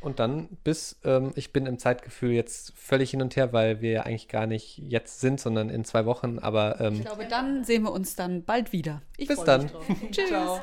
Und 0.00 0.20
dann 0.20 0.48
bis, 0.62 1.00
ähm, 1.04 1.32
ich 1.34 1.52
bin 1.52 1.66
im 1.66 1.78
Zeitgefühl 1.80 2.30
jetzt 2.30 2.72
völlig 2.76 3.10
hin 3.10 3.22
und 3.22 3.34
her, 3.34 3.52
weil 3.52 3.80
wir 3.80 3.90
ja 3.90 4.02
eigentlich 4.02 4.28
gar 4.28 4.46
nicht 4.46 4.78
jetzt 4.78 5.20
sind, 5.20 5.40
sondern 5.40 5.68
in 5.68 5.84
zwei 5.84 6.06
Wochen. 6.06 6.38
Aber 6.38 6.80
ähm, 6.80 6.94
ich 6.94 7.04
glaube, 7.04 7.26
dann 7.28 7.64
sehen 7.64 7.82
wir 7.82 7.92
uns 7.92 8.14
dann 8.14 8.44
bald 8.44 8.72
wieder. 8.72 9.02
Ich 9.16 9.26
bis 9.26 9.42
dann. 9.42 9.68
Tschüss. 10.12 10.28
Ciao. 10.28 10.62